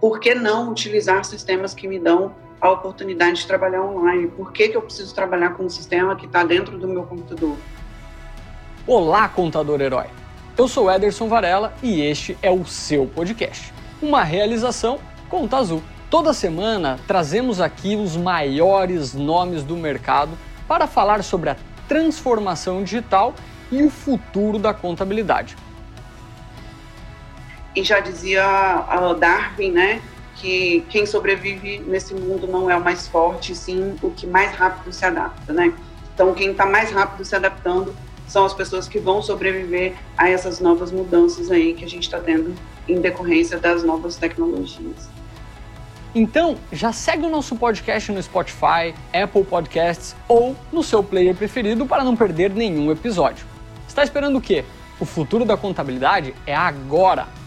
[0.00, 4.28] por que não utilizar sistemas que me dão a oportunidade de trabalhar online?
[4.28, 7.56] Por que, que eu preciso trabalhar com um sistema que está dentro do meu computador?
[8.86, 10.06] Olá, contador herói!
[10.56, 13.72] Eu sou Ederson Varela e este é o seu podcast.
[14.00, 15.82] Uma realização Conta Azul.
[16.08, 20.32] Toda semana trazemos aqui os maiores nomes do mercado
[20.66, 21.56] para falar sobre a
[21.86, 23.34] transformação digital
[23.70, 25.56] e o futuro da contabilidade.
[27.74, 28.42] E já dizia
[29.18, 30.02] Darwin, né,
[30.36, 34.92] que quem sobrevive nesse mundo não é o mais forte, sim o que mais rápido
[34.92, 35.72] se adapta, né?
[36.14, 37.94] Então, quem está mais rápido se adaptando
[38.26, 42.18] são as pessoas que vão sobreviver a essas novas mudanças aí que a gente está
[42.18, 42.54] tendo
[42.88, 45.08] em decorrência das novas tecnologias.
[46.14, 51.86] Então, já segue o nosso podcast no Spotify, Apple Podcasts ou no seu player preferido
[51.86, 53.46] para não perder nenhum episódio.
[53.86, 54.64] Está esperando o quê?
[54.98, 57.39] O futuro da contabilidade é agora!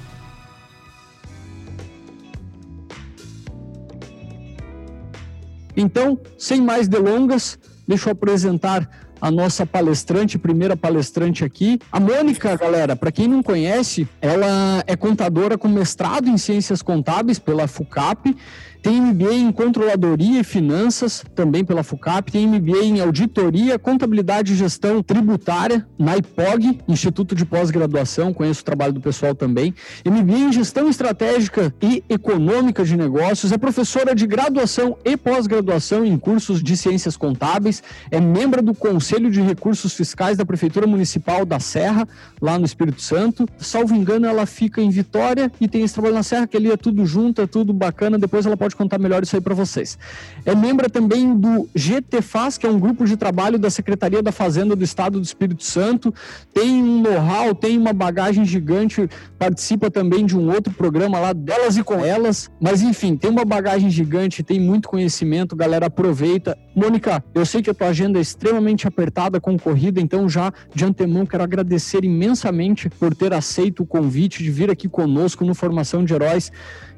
[5.75, 7.57] Então, sem mais delongas,
[7.87, 11.79] deixa eu apresentar a nossa palestrante, primeira palestrante aqui.
[11.89, 17.39] A Mônica, galera, para quem não conhece, ela é contadora com mestrado em ciências contábeis
[17.39, 18.35] pela FUCAP
[18.83, 24.57] tem MBA em Controladoria e Finanças, também pela FUCAP, tem MBA em Auditoria, Contabilidade e
[24.57, 29.73] Gestão Tributária, na IPOG, Instituto de Pós-Graduação, conheço o trabalho do pessoal também,
[30.05, 36.17] MBA em Gestão Estratégica e Econômica de Negócios, é professora de graduação e pós-graduação em
[36.17, 41.59] cursos de Ciências Contábeis, é membro do Conselho de Recursos Fiscais da Prefeitura Municipal da
[41.59, 42.07] Serra,
[42.41, 43.47] lá no Espírito Santo.
[43.57, 46.77] Salvo engano, ela fica em Vitória e tem esse trabalho na Serra, que ali é
[46.77, 49.97] tudo junto, é tudo bacana, depois ela pode pode contar melhor isso aí para vocês.
[50.45, 54.75] É membro também do GTFAS, que é um grupo de trabalho da Secretaria da Fazenda
[54.75, 56.13] do Estado do Espírito Santo.
[56.53, 61.77] Tem um know-how, tem uma bagagem gigante, participa também de um outro programa lá delas
[61.77, 62.49] e com elas.
[62.59, 66.57] Mas enfim, tem uma bagagem gigante, tem muito conhecimento, galera, aproveita.
[66.75, 69.02] Mônica, eu sei que a tua agenda é extremamente apertada,
[69.41, 74.69] concorrida, então já de antemão quero agradecer imensamente por ter aceito o convite de vir
[74.69, 76.51] aqui conosco no Formação de Heróis.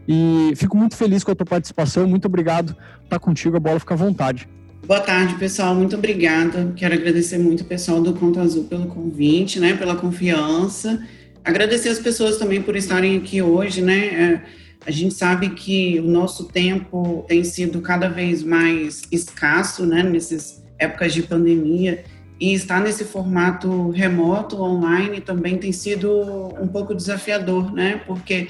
[0.08, 2.08] E fico muito feliz com a tua participação.
[2.08, 2.76] Muito obrigado.
[3.10, 4.48] Tá contigo, a bola fica à vontade.
[4.86, 5.74] Boa tarde, pessoal.
[5.74, 6.72] Muito obrigada.
[6.76, 11.04] Quero agradecer muito o pessoal do Conta Azul pelo convite, né, pela confiança.
[11.44, 14.06] Agradecer as pessoas também por estarem aqui hoje, né?
[14.06, 14.42] É,
[14.86, 20.64] a gente sabe que o nosso tempo tem sido cada vez mais escasso, né, nessas
[20.78, 22.04] épocas de pandemia.
[22.40, 28.02] E estar nesse formato remoto, online, também tem sido um pouco desafiador, né?
[28.06, 28.48] Porque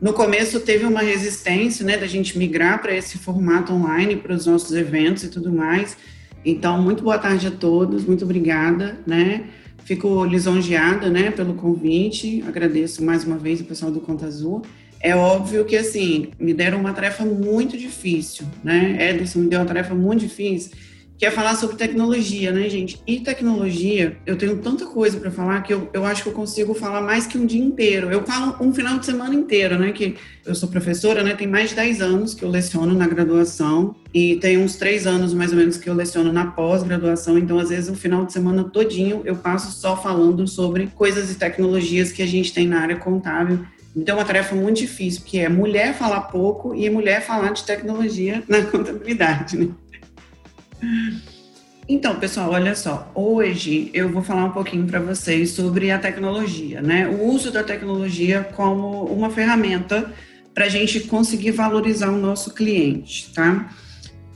[0.00, 4.46] no começo teve uma resistência, né, da gente migrar para esse formato online, para os
[4.46, 5.96] nossos eventos e tudo mais.
[6.44, 9.44] Então, muito boa tarde a todos, muito obrigada, né?
[9.84, 12.42] Fico lisonjeada, né, pelo convite.
[12.46, 14.62] Agradeço mais uma vez o pessoal do Conta Azul.
[15.00, 18.96] É óbvio que, assim, me deram uma tarefa muito difícil, né?
[19.10, 20.72] Ederson me deu uma tarefa muito difícil
[21.18, 23.02] que é falar sobre tecnologia, né, gente?
[23.04, 26.74] E tecnologia, eu tenho tanta coisa para falar que eu, eu acho que eu consigo
[26.74, 28.08] falar mais que um dia inteiro.
[28.12, 29.90] Eu falo um final de semana inteiro, né?
[29.90, 31.34] Que eu sou professora, né?
[31.34, 35.34] Tem mais de 10 anos que eu leciono na graduação e tem uns 3 anos
[35.34, 37.36] mais ou menos que eu leciono na pós-graduação.
[37.36, 41.34] Então, às vezes, o final de semana todinho eu passo só falando sobre coisas e
[41.34, 43.66] tecnologias que a gente tem na área contábil.
[43.96, 47.64] Então, é uma tarefa muito difícil, que é mulher falar pouco e mulher falar de
[47.64, 49.68] tecnologia na contabilidade, né?
[51.88, 53.10] Então, pessoal, olha só.
[53.14, 57.08] Hoje eu vou falar um pouquinho para vocês sobre a tecnologia, né?
[57.08, 60.12] O uso da tecnologia como uma ferramenta
[60.52, 63.72] para a gente conseguir valorizar o nosso cliente, tá?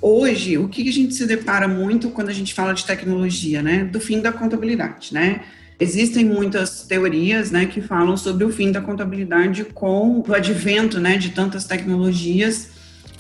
[0.00, 3.84] Hoje, o que a gente se depara muito quando a gente fala de tecnologia, né?
[3.84, 5.42] Do fim da contabilidade, né?
[5.78, 11.16] Existem muitas teorias, né, que falam sobre o fim da contabilidade com o advento, né,
[11.16, 12.70] de tantas tecnologias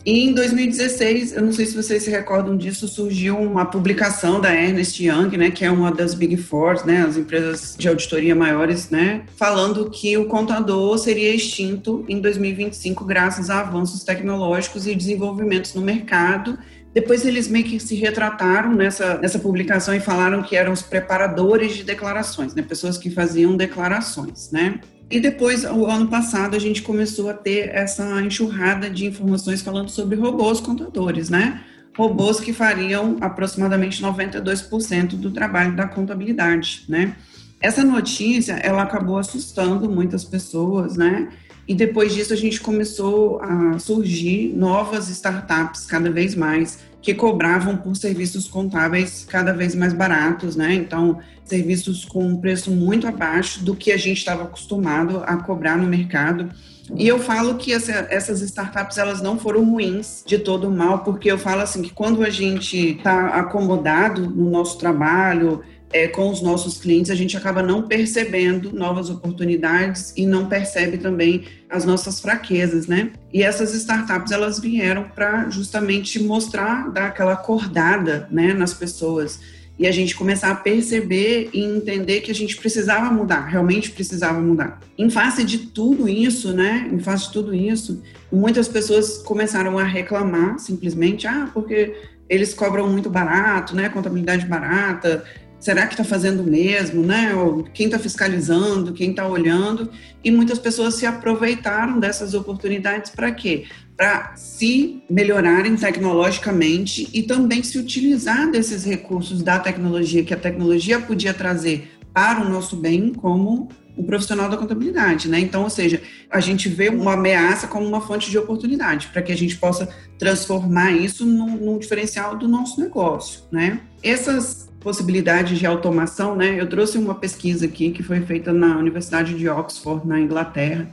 [0.04, 5.00] em 2016, eu não sei se vocês se recordam disso, surgiu uma publicação da Ernest
[5.04, 9.22] Young, né, que é uma das Big Four, né, as empresas de auditoria maiores, né,
[9.36, 15.80] falando que o contador seria extinto em 2025 graças a avanços tecnológicos e desenvolvimentos no
[15.80, 16.58] mercado.
[16.92, 21.74] Depois eles meio que se retrataram nessa, nessa publicação e falaram que eram os preparadores
[21.74, 24.80] de declarações, né, pessoas que faziam declarações, né.
[25.12, 29.90] E depois, o ano passado, a gente começou a ter essa enxurrada de informações falando
[29.90, 31.62] sobre robôs contadores, né?
[31.94, 37.14] Robôs que fariam aproximadamente 92% do trabalho da contabilidade, né?
[37.60, 41.28] Essa notícia, ela acabou assustando muitas pessoas, né?
[41.68, 47.76] E depois disso a gente começou a surgir novas startups cada vez mais que cobravam
[47.76, 50.72] por serviços contábeis cada vez mais baratos, né?
[50.72, 55.76] Então, serviços com um preço muito abaixo do que a gente estava acostumado a cobrar
[55.76, 56.48] no mercado.
[56.96, 61.30] E eu falo que essa, essas startups elas não foram ruins de todo mal, porque
[61.30, 66.40] eu falo assim que quando a gente está acomodado no nosso trabalho, é, com os
[66.40, 72.20] nossos clientes, a gente acaba não percebendo novas oportunidades e não percebe também as nossas
[72.20, 73.12] fraquezas, né?
[73.32, 79.40] E essas startups, elas vieram para justamente mostrar, dar aquela acordada, né, nas pessoas
[79.78, 84.40] e a gente começar a perceber e entender que a gente precisava mudar, realmente precisava
[84.40, 84.80] mudar.
[84.96, 89.84] Em face de tudo isso, né, em face de tudo isso, muitas pessoas começaram a
[89.84, 91.96] reclamar simplesmente, ah, porque
[92.28, 95.24] eles cobram muito barato, né, contabilidade barata,
[95.62, 97.32] será que está fazendo mesmo, né?
[97.36, 99.88] Ou quem está fiscalizando, quem está olhando?
[100.22, 103.66] E muitas pessoas se aproveitaram dessas oportunidades para quê?
[103.96, 110.98] Para se melhorarem tecnologicamente e também se utilizar desses recursos da tecnologia que a tecnologia
[110.98, 115.38] podia trazer para o nosso bem como o profissional da contabilidade, né?
[115.38, 119.30] Então, ou seja, a gente vê uma ameaça como uma fonte de oportunidade para que
[119.30, 119.88] a gente possa
[120.18, 123.80] transformar isso num, num diferencial do nosso negócio, né?
[124.02, 126.60] Essas possibilidades de automação, né?
[126.60, 130.90] Eu trouxe uma pesquisa aqui que foi feita na Universidade de Oxford, na Inglaterra,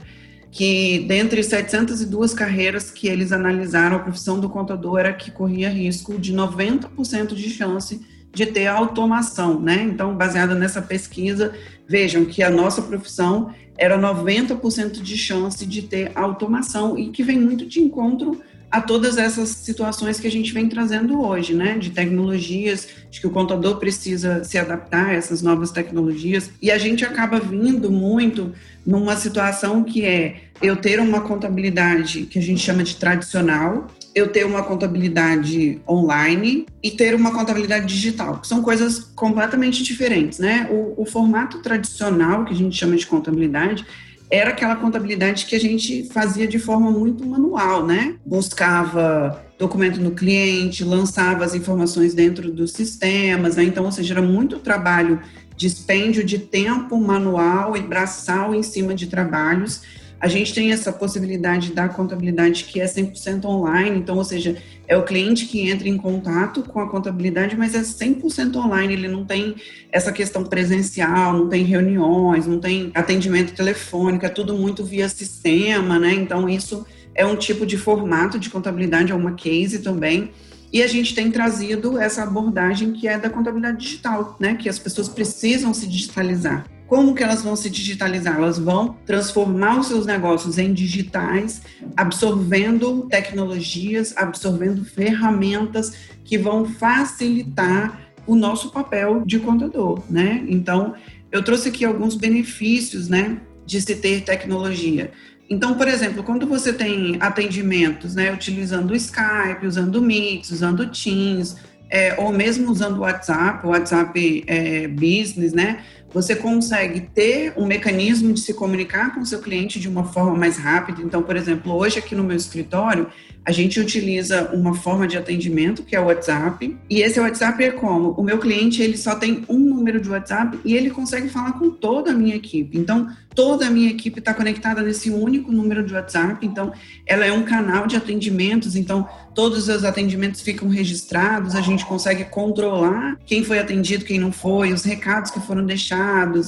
[0.50, 6.18] que dentre 702 carreiras que eles analisaram, a profissão do contador era que corria risco
[6.18, 8.00] de 90% de chance
[8.32, 9.82] de ter automação, né?
[9.82, 11.52] Então, baseada nessa pesquisa,
[11.88, 17.40] vejam que a nossa profissão era 90% de chance de ter automação e que vem
[17.40, 18.40] muito de encontro
[18.70, 23.26] a todas essas situações que a gente vem trazendo hoje, né, de tecnologias, de que
[23.26, 28.52] o contador precisa se adaptar a essas novas tecnologias, e a gente acaba vindo muito
[28.86, 34.28] numa situação que é eu ter uma contabilidade que a gente chama de tradicional, eu
[34.28, 40.68] ter uma contabilidade online e ter uma contabilidade digital, que são coisas completamente diferentes, né?
[40.70, 43.86] O, o formato tradicional, que a gente chama de contabilidade,
[44.30, 48.14] era aquela contabilidade que a gente fazia de forma muito manual, né?
[48.24, 53.64] Buscava documento no cliente, lançava as informações dentro dos sistemas, né?
[53.64, 55.20] Então, ou seja, era muito trabalho,
[55.56, 59.82] dispêndio de tempo manual e braçal em cima de trabalhos
[60.20, 64.54] a gente tem essa possibilidade da contabilidade que é 100% online, então, ou seja,
[64.86, 69.08] é o cliente que entra em contato com a contabilidade, mas é 100% online, ele
[69.08, 69.54] não tem
[69.90, 75.98] essa questão presencial, não tem reuniões, não tem atendimento telefônico, é tudo muito via sistema,
[75.98, 76.12] né?
[76.12, 76.84] Então, isso
[77.14, 80.32] é um tipo de formato de contabilidade, é uma case também.
[80.72, 84.54] E a gente tem trazido essa abordagem que é da contabilidade digital, né?
[84.54, 86.66] Que as pessoas precisam se digitalizar.
[86.90, 88.34] Como que elas vão se digitalizar?
[88.34, 91.62] Elas vão transformar os seus negócios em digitais,
[91.96, 95.92] absorvendo tecnologias, absorvendo ferramentas
[96.24, 97.96] que vão facilitar
[98.26, 100.44] o nosso papel de contador, né?
[100.48, 100.94] Então,
[101.30, 105.12] eu trouxe aqui alguns benefícios, né, de se ter tecnologia.
[105.48, 110.80] Então, por exemplo, quando você tem atendimentos, né, utilizando o Skype, usando o Meet, usando
[110.80, 111.56] o Teams,
[111.88, 117.66] é, ou mesmo usando o WhatsApp, o WhatsApp é, Business, né, você consegue ter um
[117.66, 121.02] mecanismo de se comunicar com o seu cliente de uma forma mais rápida.
[121.02, 123.06] Então, por exemplo, hoje aqui no meu escritório,
[123.44, 126.76] a gente utiliza uma forma de atendimento que é o WhatsApp.
[126.88, 128.10] E esse WhatsApp é como?
[128.12, 131.70] O meu cliente ele só tem um número de WhatsApp e ele consegue falar com
[131.70, 132.76] toda a minha equipe.
[132.76, 136.44] Então, toda a minha equipe está conectada nesse único número de WhatsApp.
[136.44, 136.72] Então,
[137.06, 138.76] ela é um canal de atendimentos.
[138.76, 141.54] Então, todos os atendimentos ficam registrados.
[141.54, 145.99] A gente consegue controlar quem foi atendido, quem não foi, os recados que foram deixados,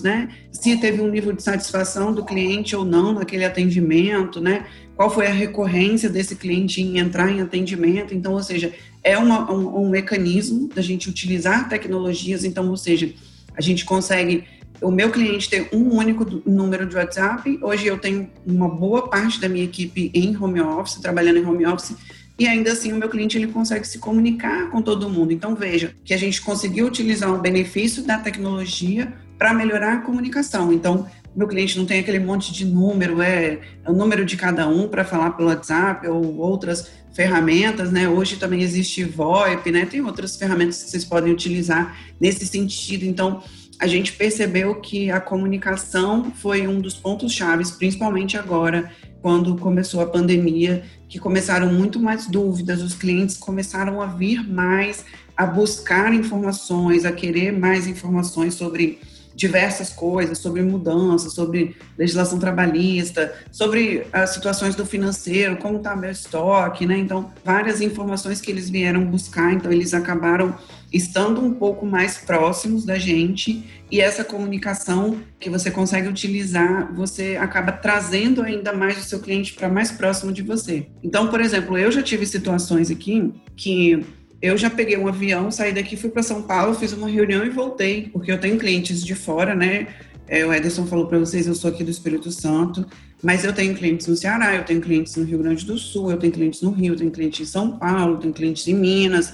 [0.03, 0.29] né?
[0.51, 4.67] Se teve um nível de satisfação do cliente ou não naquele atendimento, né?
[4.97, 8.15] qual foi a recorrência desse cliente em entrar em atendimento.
[8.15, 12.45] Então, ou seja, é uma, um, um mecanismo da gente utilizar tecnologias.
[12.45, 13.13] Então, ou seja,
[13.57, 14.45] a gente consegue
[14.81, 17.59] o meu cliente ter um único número de WhatsApp.
[17.63, 21.67] Hoje eu tenho uma boa parte da minha equipe em home office, trabalhando em home
[21.67, 21.97] office,
[22.39, 25.33] e ainda assim o meu cliente ele consegue se comunicar com todo mundo.
[25.33, 30.73] Então veja que a gente conseguiu utilizar um benefício da tecnologia para melhorar a comunicação.
[30.73, 34.69] Então meu cliente não tem aquele monte de número, é, é o número de cada
[34.69, 38.09] um para falar pelo WhatsApp ou outras ferramentas, né?
[38.09, 39.85] Hoje também existe VoIP, né?
[39.85, 43.05] Tem outras ferramentas que vocês podem utilizar nesse sentido.
[43.05, 43.43] Então,
[43.81, 50.01] a gente percebeu que a comunicação foi um dos pontos chaves, principalmente agora, quando começou
[50.01, 55.05] a pandemia, que começaram muito mais dúvidas, os clientes começaram a vir mais,
[55.37, 59.01] a buscar informações, a querer mais informações sobre
[59.35, 66.11] diversas coisas, sobre mudanças, sobre legislação trabalhista, sobre as situações do financeiro, como está meu
[66.11, 66.97] estoque, né?
[66.99, 70.55] Então, várias informações que eles vieram buscar, então eles acabaram
[70.93, 77.37] estando um pouco mais próximos da gente e essa comunicação que você consegue utilizar, você
[77.41, 80.87] acaba trazendo ainda mais o seu cliente para mais próximo de você.
[81.03, 84.05] Então, por exemplo, eu já tive situações aqui que
[84.43, 87.49] eu já peguei um avião, saí daqui, fui para São Paulo, fiz uma reunião e
[87.49, 89.87] voltei, porque eu tenho clientes de fora, né?
[90.27, 92.85] É, o Ederson falou para vocês, eu sou aqui do Espírito Santo,
[93.23, 96.17] mas eu tenho clientes no Ceará, eu tenho clientes no Rio Grande do Sul, eu
[96.17, 99.33] tenho clientes no Rio, eu tenho clientes em São Paulo, tenho clientes em Minas.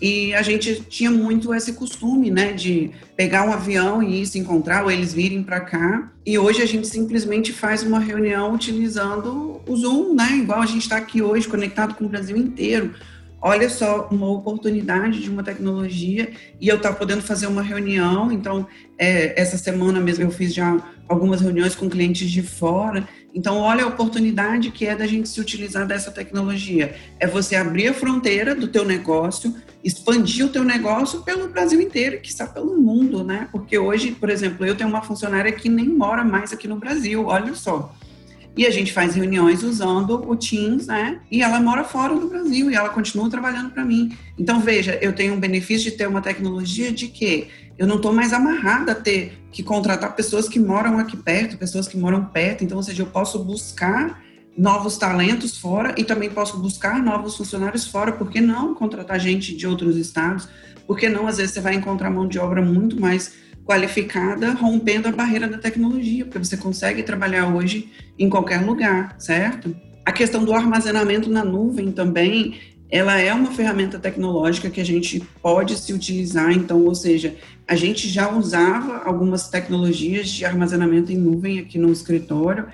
[0.00, 4.82] E a gente tinha muito esse costume, né, de pegar um avião e se encontrar,
[4.82, 6.12] ou eles virem para cá.
[6.26, 10.82] E hoje a gente simplesmente faz uma reunião utilizando o Zoom, né, igual a gente
[10.82, 12.92] está aqui hoje, conectado com o Brasil inteiro.
[13.42, 16.30] Olha só, uma oportunidade de uma tecnologia
[16.60, 18.30] e eu estar podendo fazer uma reunião.
[18.30, 23.58] Então, é, essa semana mesmo eu fiz já algumas reuniões com clientes de fora então,
[23.58, 26.94] olha a oportunidade que é da gente se utilizar dessa tecnologia.
[27.18, 32.20] É você abrir a fronteira do teu negócio, expandir o teu negócio pelo Brasil inteiro,
[32.20, 33.48] que está pelo mundo, né?
[33.50, 37.26] Porque hoje, por exemplo, eu tenho uma funcionária que nem mora mais aqui no Brasil,
[37.26, 37.94] olha só.
[38.56, 41.20] E a gente faz reuniões usando o Teams, né?
[41.30, 44.16] E ela mora fora do Brasil e ela continua trabalhando para mim.
[44.38, 48.12] Então, veja, eu tenho um benefício de ter uma tecnologia de que eu não estou
[48.12, 52.62] mais amarrada a ter que contratar pessoas que moram aqui perto, pessoas que moram perto.
[52.62, 54.22] Então, ou seja, eu posso buscar
[54.56, 58.12] novos talentos fora e também posso buscar novos funcionários fora.
[58.12, 60.46] Por que não contratar gente de outros estados?
[60.86, 63.32] Por que não, às vezes, você vai encontrar mão de obra muito mais
[63.64, 69.74] qualificada, rompendo a barreira da tecnologia, porque você consegue trabalhar hoje em qualquer lugar, certo?
[70.04, 72.56] A questão do armazenamento na nuvem também
[72.92, 77.34] ela é uma ferramenta tecnológica que a gente pode se utilizar, então, ou seja,
[77.66, 82.66] a gente já usava algumas tecnologias de armazenamento em nuvem aqui no escritório,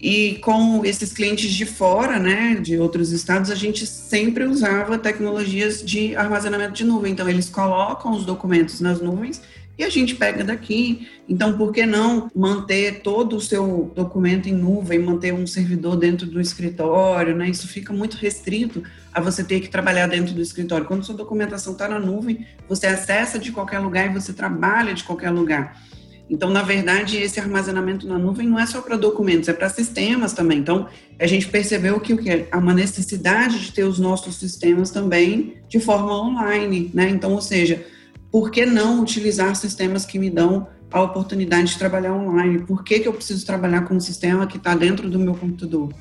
[0.00, 5.82] e com esses clientes de fora, né, de outros estados, a gente sempre usava tecnologias
[5.82, 7.12] de armazenamento de nuvem.
[7.12, 9.40] Então, eles colocam os documentos nas nuvens
[9.76, 11.08] e a gente pega daqui.
[11.28, 16.26] Então, por que não manter todo o seu documento em nuvem, manter um servidor dentro
[16.26, 17.48] do escritório, né?
[17.48, 20.86] Isso fica muito restrito a você ter que trabalhar dentro do escritório.
[20.86, 25.02] Quando sua documentação está na nuvem, você acessa de qualquer lugar e você trabalha de
[25.02, 25.80] qualquer lugar.
[26.28, 30.32] Então, na verdade, esse armazenamento na nuvem não é só para documentos, é para sistemas
[30.32, 30.58] também.
[30.58, 30.88] Então,
[31.18, 35.58] a gente percebeu que o que há uma necessidade de ter os nossos sistemas também
[35.68, 37.10] de forma online, né?
[37.10, 37.84] Então, ou seja,
[38.34, 42.58] por que não utilizar sistemas que me dão a oportunidade de trabalhar online?
[42.64, 45.94] Por que, que eu preciso trabalhar com um sistema que está dentro do meu computador?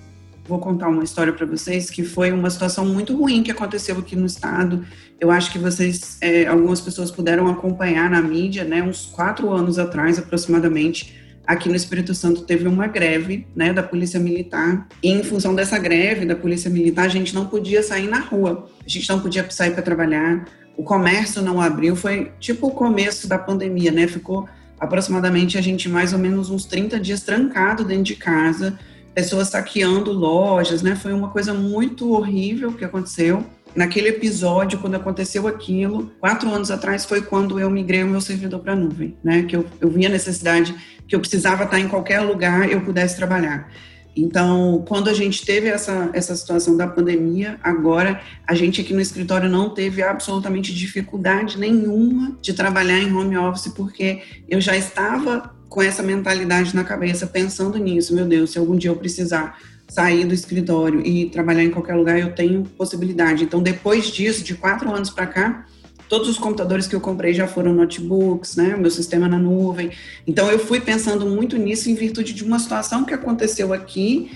[0.47, 4.15] Vou contar uma história para vocês que foi uma situação muito ruim que aconteceu aqui
[4.15, 4.83] no estado.
[5.21, 8.81] Eu acho que vocês, é, algumas pessoas puderam acompanhar na mídia, né?
[8.81, 11.13] Uns quatro anos atrás, aproximadamente,
[11.45, 14.87] aqui no Espírito Santo teve uma greve, né, da Polícia Militar.
[15.03, 18.67] E em função dessa greve da Polícia Militar, a gente não podia sair na rua.
[18.83, 20.45] A gente não podia sair para trabalhar
[20.75, 24.07] o comércio não abriu, foi tipo o começo da pandemia, né?
[24.07, 24.47] Ficou
[24.79, 28.77] aproximadamente a gente mais ou menos uns 30 dias trancado dentro de casa,
[29.13, 30.95] pessoas saqueando lojas, né?
[30.95, 33.45] Foi uma coisa muito horrível que aconteceu.
[33.75, 38.59] Naquele episódio, quando aconteceu aquilo, quatro anos atrás foi quando eu migrei o meu servidor
[38.59, 39.43] para a nuvem, né?
[39.43, 40.75] Que eu, eu vi a necessidade
[41.07, 43.69] que eu precisava estar em qualquer lugar eu pudesse trabalhar.
[44.15, 49.01] Então, quando a gente teve essa, essa situação da pandemia, agora a gente aqui no
[49.01, 55.55] escritório não teve absolutamente dificuldade nenhuma de trabalhar em home office, porque eu já estava
[55.67, 58.13] com essa mentalidade na cabeça, pensando nisso.
[58.13, 62.19] Meu Deus, se algum dia eu precisar sair do escritório e trabalhar em qualquer lugar,
[62.19, 63.43] eu tenho possibilidade.
[63.43, 65.65] Então, depois disso, de quatro anos para cá,
[66.13, 68.75] todos os computadores que eu comprei já foram notebooks, né?
[68.75, 69.89] O meu sistema na nuvem.
[70.27, 74.29] Então eu fui pensando muito nisso em virtude de uma situação que aconteceu aqui.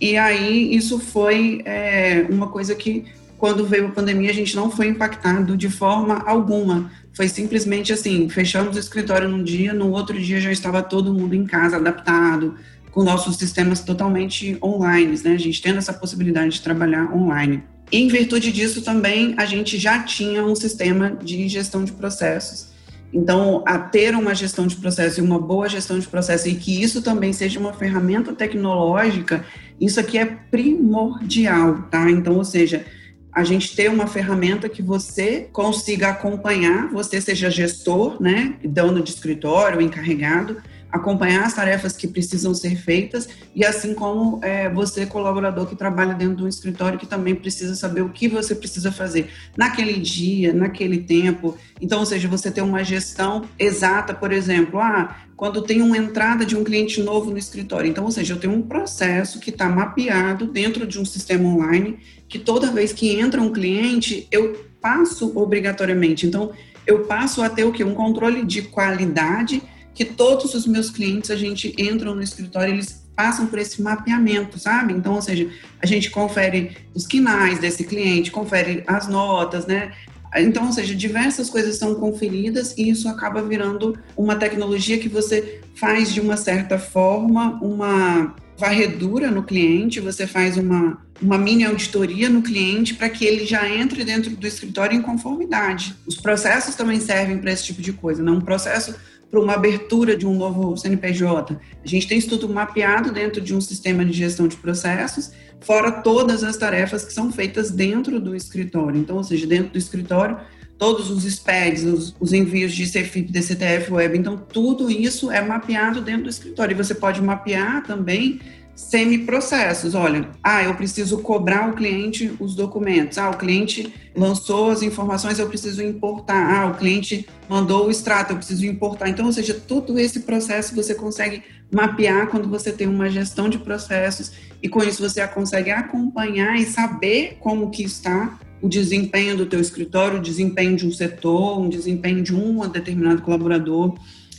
[0.00, 4.70] E aí isso foi é, uma coisa que quando veio a pandemia a gente não
[4.70, 6.88] foi impactado de forma alguma.
[7.12, 11.34] Foi simplesmente assim, fechamos o escritório num dia, no outro dia já estava todo mundo
[11.34, 12.54] em casa, adaptado,
[12.92, 15.32] com nossos sistemas totalmente online, né?
[15.32, 17.73] A gente tendo essa possibilidade de trabalhar online.
[17.96, 22.70] Em virtude disso, também a gente já tinha um sistema de gestão de processos.
[23.12, 26.82] Então, a ter uma gestão de processo e uma boa gestão de processo, e que
[26.82, 29.44] isso também seja uma ferramenta tecnológica,
[29.80, 32.10] isso aqui é primordial, tá?
[32.10, 32.84] Então, ou seja,
[33.32, 39.10] a gente ter uma ferramenta que você consiga acompanhar, você seja gestor, né, dono de
[39.10, 40.56] escritório, encarregado,
[40.94, 46.14] acompanhar as tarefas que precisam ser feitas e assim como é, você, colaborador que trabalha
[46.14, 50.52] dentro de um escritório, que também precisa saber o que você precisa fazer naquele dia,
[50.52, 51.58] naquele tempo.
[51.80, 56.46] Então, ou seja, você ter uma gestão exata, por exemplo, ah, quando tem uma entrada
[56.46, 57.90] de um cliente novo no escritório.
[57.90, 61.98] Então, ou seja, eu tenho um processo que está mapeado dentro de um sistema online,
[62.28, 66.24] que toda vez que entra um cliente, eu passo obrigatoriamente.
[66.24, 66.52] Então,
[66.86, 67.82] eu passo a ter o que?
[67.82, 69.60] Um controle de qualidade
[69.94, 74.58] que todos os meus clientes, a gente entram no escritório, eles passam por esse mapeamento,
[74.58, 74.92] sabe?
[74.92, 75.48] Então, ou seja,
[75.80, 79.92] a gente confere os quinais desse cliente, confere as notas, né?
[80.36, 85.60] Então, ou seja, diversas coisas são conferidas e isso acaba virando uma tecnologia que você
[85.76, 92.28] faz de uma certa forma uma varredura no cliente, você faz uma, uma mini auditoria
[92.28, 95.94] no cliente para que ele já entre dentro do escritório em conformidade.
[96.06, 98.38] Os processos também servem para esse tipo de coisa, não né?
[98.38, 98.94] um processo
[99.34, 101.58] para uma abertura de um novo CNPJ.
[101.84, 105.90] A gente tem isso tudo mapeado dentro de um sistema de gestão de processos, fora
[105.90, 109.00] todas as tarefas que são feitas dentro do escritório.
[109.00, 110.38] Então, ou seja, dentro do escritório,
[110.78, 116.00] todos os SPEDs, os, os envios de CFIP, DCTF, Web, então tudo isso é mapeado
[116.00, 116.72] dentro do escritório.
[116.72, 118.40] E você pode mapear também
[118.74, 119.94] semi-processos.
[119.94, 123.18] Olha, ah, eu preciso cobrar o cliente os documentos.
[123.18, 126.54] Ah, o cliente lançou as informações, eu preciso importar.
[126.54, 129.08] Ah, o cliente mandou o extrato, eu preciso importar.
[129.08, 133.58] Então, ou seja, todo esse processo você consegue mapear quando você tem uma gestão de
[133.58, 139.46] processos e com isso você consegue acompanhar e saber como que está o desempenho do
[139.46, 143.94] teu escritório, o desempenho de um setor, um desempenho de um determinado colaborador.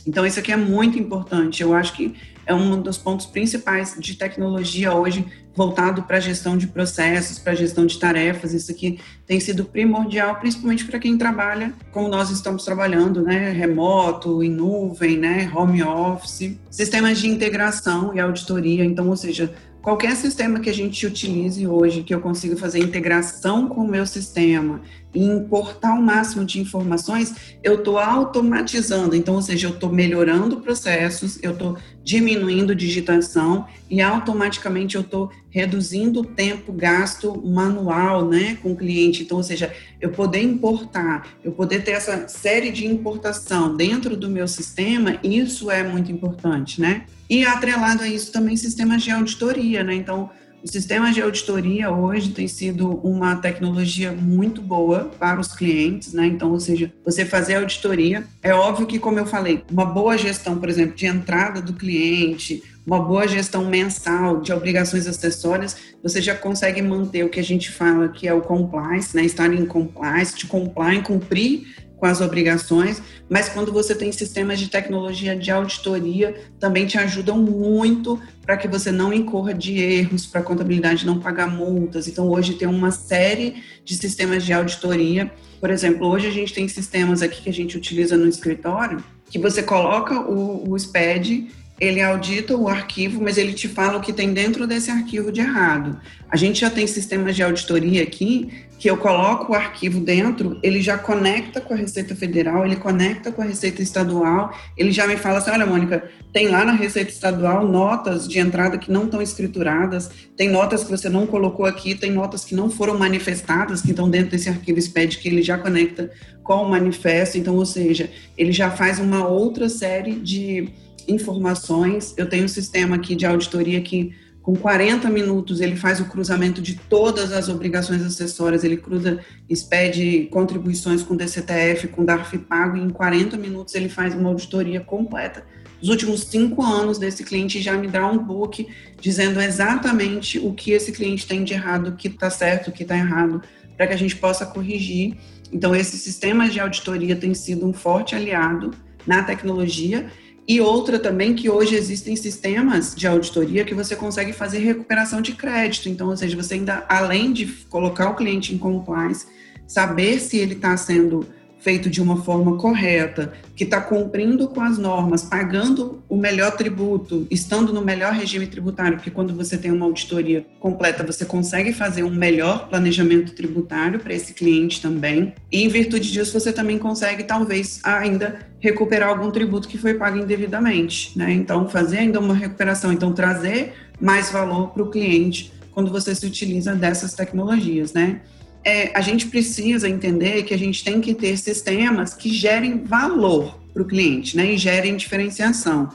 [0.06, 1.62] Então, isso aqui é muito importante.
[1.62, 2.14] Eu acho que
[2.46, 7.52] é um dos pontos principais de tecnologia hoje voltado para a gestão de processos, para
[7.52, 8.52] a gestão de tarefas.
[8.52, 14.42] Isso aqui tem sido primordial, principalmente para quem trabalha como nós estamos trabalhando, né, remoto,
[14.42, 18.84] em nuvem, né, home office, sistemas de integração e auditoria.
[18.84, 19.52] Então, ou seja,
[19.86, 24.04] qualquer sistema que a gente utilize hoje, que eu consiga fazer integração com o meu
[24.04, 24.80] sistema
[25.14, 29.14] e importar o máximo de informações, eu estou automatizando.
[29.14, 35.30] Então, ou seja, eu estou melhorando processos, eu estou diminuindo digitação e automaticamente eu estou
[35.50, 39.22] reduzindo o tempo gasto manual né, com o cliente.
[39.22, 44.28] Então, ou seja, eu poder importar, eu poder ter essa série de importação dentro do
[44.28, 47.04] meu sistema, isso é muito importante, né?
[47.28, 49.94] E atrelado a isso também sistemas de auditoria, né?
[49.94, 50.30] Então,
[50.66, 56.26] o sistema de auditoria hoje tem sido uma tecnologia muito boa para os clientes, né?
[56.26, 60.58] Então, ou seja, você fazer auditoria, é óbvio que, como eu falei, uma boa gestão,
[60.58, 66.34] por exemplo, de entrada do cliente, uma boa gestão mensal de obrigações acessórias, você já
[66.34, 69.24] consegue manter o que a gente fala que é o compliance, né?
[69.24, 74.68] Estar em compliance, de comply, cumprir com as obrigações, mas quando você tem sistemas de
[74.68, 80.40] tecnologia de auditoria, também te ajudam muito para que você não incorra de erros, para
[80.40, 82.06] a contabilidade não pagar multas.
[82.06, 85.32] Então, hoje tem uma série de sistemas de auditoria.
[85.58, 89.38] Por exemplo, hoje a gente tem sistemas aqui que a gente utiliza no escritório, que
[89.38, 91.48] você coloca o, o SPED
[91.78, 95.40] ele audita o arquivo, mas ele te fala o que tem dentro desse arquivo de
[95.40, 96.00] errado.
[96.30, 100.82] A gente já tem sistemas de auditoria aqui que eu coloco o arquivo dentro, ele
[100.82, 105.16] já conecta com a Receita Federal, ele conecta com a Receita Estadual, ele já me
[105.16, 109.22] fala assim, olha, Mônica, tem lá na Receita Estadual notas de entrada que não estão
[109.22, 113.90] escrituradas, tem notas que você não colocou aqui, tem notas que não foram manifestadas, que
[113.90, 116.10] estão dentro desse arquivo SPED, que ele já conecta
[116.42, 120.68] com o manifesto, então, ou seja, ele já faz uma outra série de
[121.08, 122.14] informações.
[122.16, 126.62] Eu tenho um sistema aqui de auditoria que, com 40 minutos, ele faz o cruzamento
[126.62, 132.80] de todas as obrigações acessórias, ele cruza, expede contribuições com DCTF, com DARF pago, e
[132.80, 135.44] em 40 minutos ele faz uma auditoria completa.
[135.80, 138.66] Os últimos cinco anos desse cliente já me dá um book
[139.00, 142.82] dizendo exatamente o que esse cliente tem de errado, o que está certo, o que
[142.82, 143.42] está errado,
[143.76, 145.16] para que a gente possa corrigir.
[145.52, 148.72] Então, esse sistema de auditoria tem sido um forte aliado
[149.06, 150.10] na tecnologia
[150.48, 155.32] e outra também que hoje existem sistemas de auditoria que você consegue fazer recuperação de
[155.32, 155.88] crédito.
[155.88, 159.26] Então, ou seja, você ainda, além de colocar o cliente em compliance,
[159.66, 161.26] saber se ele está sendo
[161.58, 167.26] feito de uma forma correta, que está cumprindo com as normas, pagando o melhor tributo,
[167.28, 172.04] estando no melhor regime tributário, porque quando você tem uma auditoria completa, você consegue fazer
[172.04, 175.34] um melhor planejamento tributário para esse cliente também.
[175.50, 180.18] E em virtude disso, você também consegue, talvez, ainda recuperar algum tributo que foi pago
[180.18, 181.32] indevidamente, né?
[181.32, 186.26] Então, fazer ainda uma recuperação, então trazer mais valor para o cliente quando você se
[186.26, 188.20] utiliza dessas tecnologias, né?
[188.66, 193.56] é, a gente precisa entender que a gente tem que ter sistemas que gerem valor
[193.72, 195.88] para o cliente, né, e gerem diferenciação.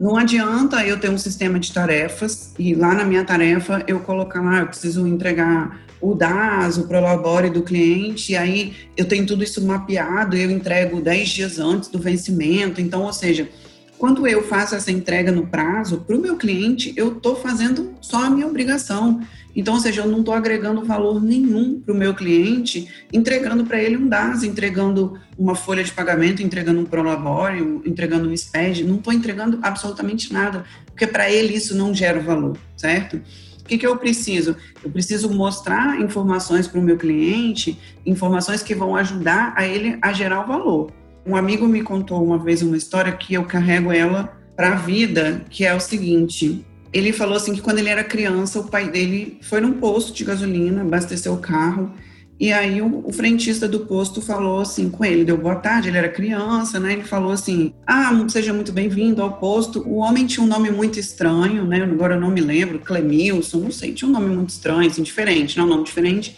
[0.00, 4.40] Não adianta eu ter um sistema de tarefas e lá na minha tarefa eu colocar
[4.40, 9.42] lá, eu preciso entregar o DAS, o Prolabore do cliente, e aí eu tenho tudo
[9.42, 12.80] isso mapeado, eu entrego 10 dias antes do vencimento.
[12.80, 13.48] Então, ou seja,
[13.96, 18.24] quando eu faço essa entrega no prazo, para o meu cliente, eu estou fazendo só
[18.24, 19.22] a minha obrigação.
[19.56, 23.80] Então, ou seja, eu não estou agregando valor nenhum para o meu cliente, entregando para
[23.80, 28.96] ele um DAS, entregando uma folha de pagamento, entregando um Prolabore, entregando um SPED, não
[28.96, 33.20] estou entregando absolutamente nada, porque para ele isso não gera valor, certo?
[33.64, 34.54] O que, que eu preciso?
[34.84, 40.12] Eu preciso mostrar informações para o meu cliente, informações que vão ajudar a ele a
[40.12, 40.92] gerar o valor.
[41.26, 45.46] Um amigo me contou uma vez uma história que eu carrego ela para a vida,
[45.48, 49.38] que é o seguinte: ele falou assim que quando ele era criança, o pai dele
[49.40, 51.90] foi num posto de gasolina, abasteceu o carro,
[52.38, 55.98] e aí o, o, frentista do posto falou assim com ele, deu boa tarde, ele
[55.98, 56.94] era criança, né?
[56.94, 59.80] Ele falou assim: "Ah, seja muito bem-vindo ao posto".
[59.88, 61.82] O homem tinha um nome muito estranho, né?
[61.82, 65.56] Agora eu não me lembro, Clemilson, não sei, tinha um nome muito estranho, assim, diferente,
[65.56, 66.36] não, um nome diferente.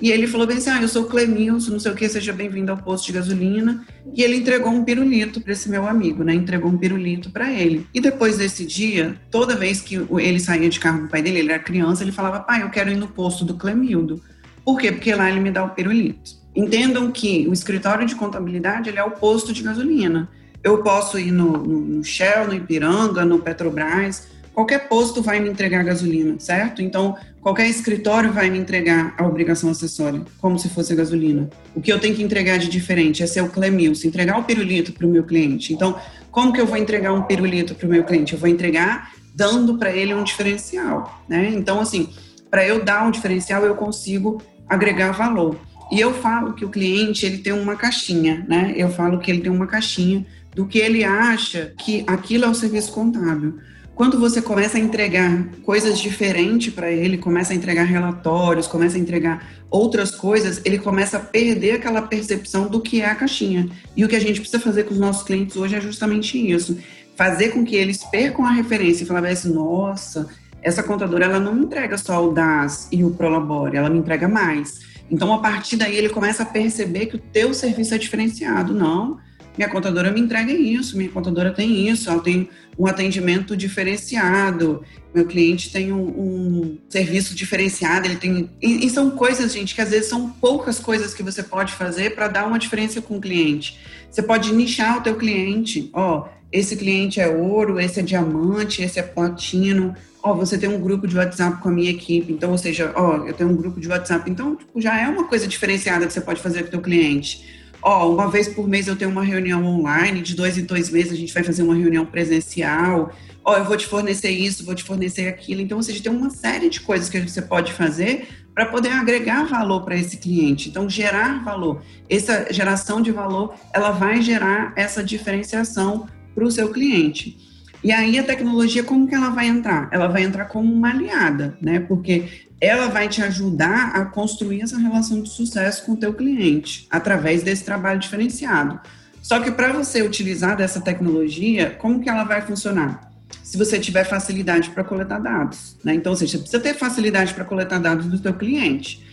[0.00, 2.70] E ele falou bem assim: Ah, eu sou Clemilson, não sei o que, seja bem-vindo
[2.70, 3.84] ao posto de gasolina.
[4.14, 6.34] E ele entregou um pirulito para esse meu amigo, né?
[6.34, 7.86] Entregou um pirulito para ele.
[7.94, 11.38] E depois desse dia, toda vez que ele saía de carro com o pai dele,
[11.38, 14.20] ele era criança, ele falava: Pai, eu quero ir no posto do Clemildo.
[14.64, 14.90] Por quê?
[14.90, 16.32] Porque lá ele me dá o pirulito.
[16.54, 20.28] Entendam que o escritório de contabilidade ele é o posto de gasolina.
[20.62, 25.82] Eu posso ir no, no Shell, no Ipiranga, no Petrobras, qualquer posto vai me entregar
[25.82, 26.80] gasolina, certo?
[26.80, 31.50] Então, qualquer escritório vai me entregar a obrigação acessória, como se fosse gasolina.
[31.74, 34.92] O que eu tenho que entregar de diferente é ser o Clemilson, entregar o pirulito
[34.92, 35.74] para o meu cliente.
[35.74, 35.98] Então,
[36.30, 38.32] como que eu vou entregar um pirulito para o meu cliente?
[38.32, 41.50] Eu vou entregar dando para ele um diferencial, né?
[41.52, 42.08] Então, assim,
[42.48, 45.58] para eu dar um diferencial, eu consigo agregar valor.
[45.90, 48.72] E eu falo que o cliente ele tem uma caixinha, né?
[48.76, 52.54] Eu falo que ele tem uma caixinha do que ele acha que aquilo é o
[52.54, 53.58] serviço contábil.
[53.94, 59.00] Quando você começa a entregar coisas diferentes para ele, começa a entregar relatórios, começa a
[59.00, 63.68] entregar outras coisas, ele começa a perder aquela percepção do que é a caixinha.
[63.96, 66.76] E o que a gente precisa fazer com os nossos clientes hoje é justamente isso:
[67.14, 70.28] fazer com que eles percam a referência e falar assim, nossa,
[70.64, 74.26] essa contadora ela não me entrega só o DAS e o Prolabore, ela me entrega
[74.26, 74.80] mais.
[75.10, 78.72] Então, a partir daí, ele começa a perceber que o teu serviço é diferenciado.
[78.72, 79.18] Não,
[79.56, 84.82] minha contadora me entrega isso, minha contadora tem isso, ela tem um atendimento diferenciado,
[85.14, 88.50] meu cliente tem um, um serviço diferenciado, ele tem.
[88.60, 92.14] E, e, são coisas, gente, que às vezes são poucas coisas que você pode fazer
[92.14, 93.78] para dar uma diferença com o cliente.
[94.10, 98.98] Você pode nichar o teu cliente, ó, esse cliente é ouro, esse é diamante, esse
[98.98, 99.94] é platino.
[100.24, 103.26] Ó, você tem um grupo de WhatsApp com a minha equipe, então, ou seja, ó,
[103.26, 106.20] eu tenho um grupo de WhatsApp, então tipo, já é uma coisa diferenciada que você
[106.20, 109.62] pode fazer com o teu cliente ó, uma vez por mês eu tenho uma reunião
[109.66, 113.12] online, de dois em dois meses a gente vai fazer uma reunião presencial,
[113.44, 115.60] ó, eu vou te fornecer isso, vou te fornecer aquilo.
[115.60, 119.44] Então, ou seja, tem uma série de coisas que você pode fazer para poder agregar
[119.44, 120.70] valor para esse cliente.
[120.70, 121.82] Então, gerar valor.
[122.08, 127.36] Essa geração de valor, ela vai gerar essa diferenciação para o seu cliente.
[127.84, 129.90] E aí a tecnologia, como que ela vai entrar?
[129.92, 131.80] Ela vai entrar como uma aliada, né?
[131.80, 136.86] Porque ela vai te ajudar a construir essa relação de sucesso com o teu cliente
[136.90, 138.80] através desse trabalho diferenciado.
[139.20, 143.12] Só que para você utilizar dessa tecnologia, como que ela vai funcionar?
[143.42, 145.92] Se você tiver facilidade para coletar dados, né?
[145.92, 149.03] Então, seja, você precisa ter facilidade para coletar dados do teu cliente.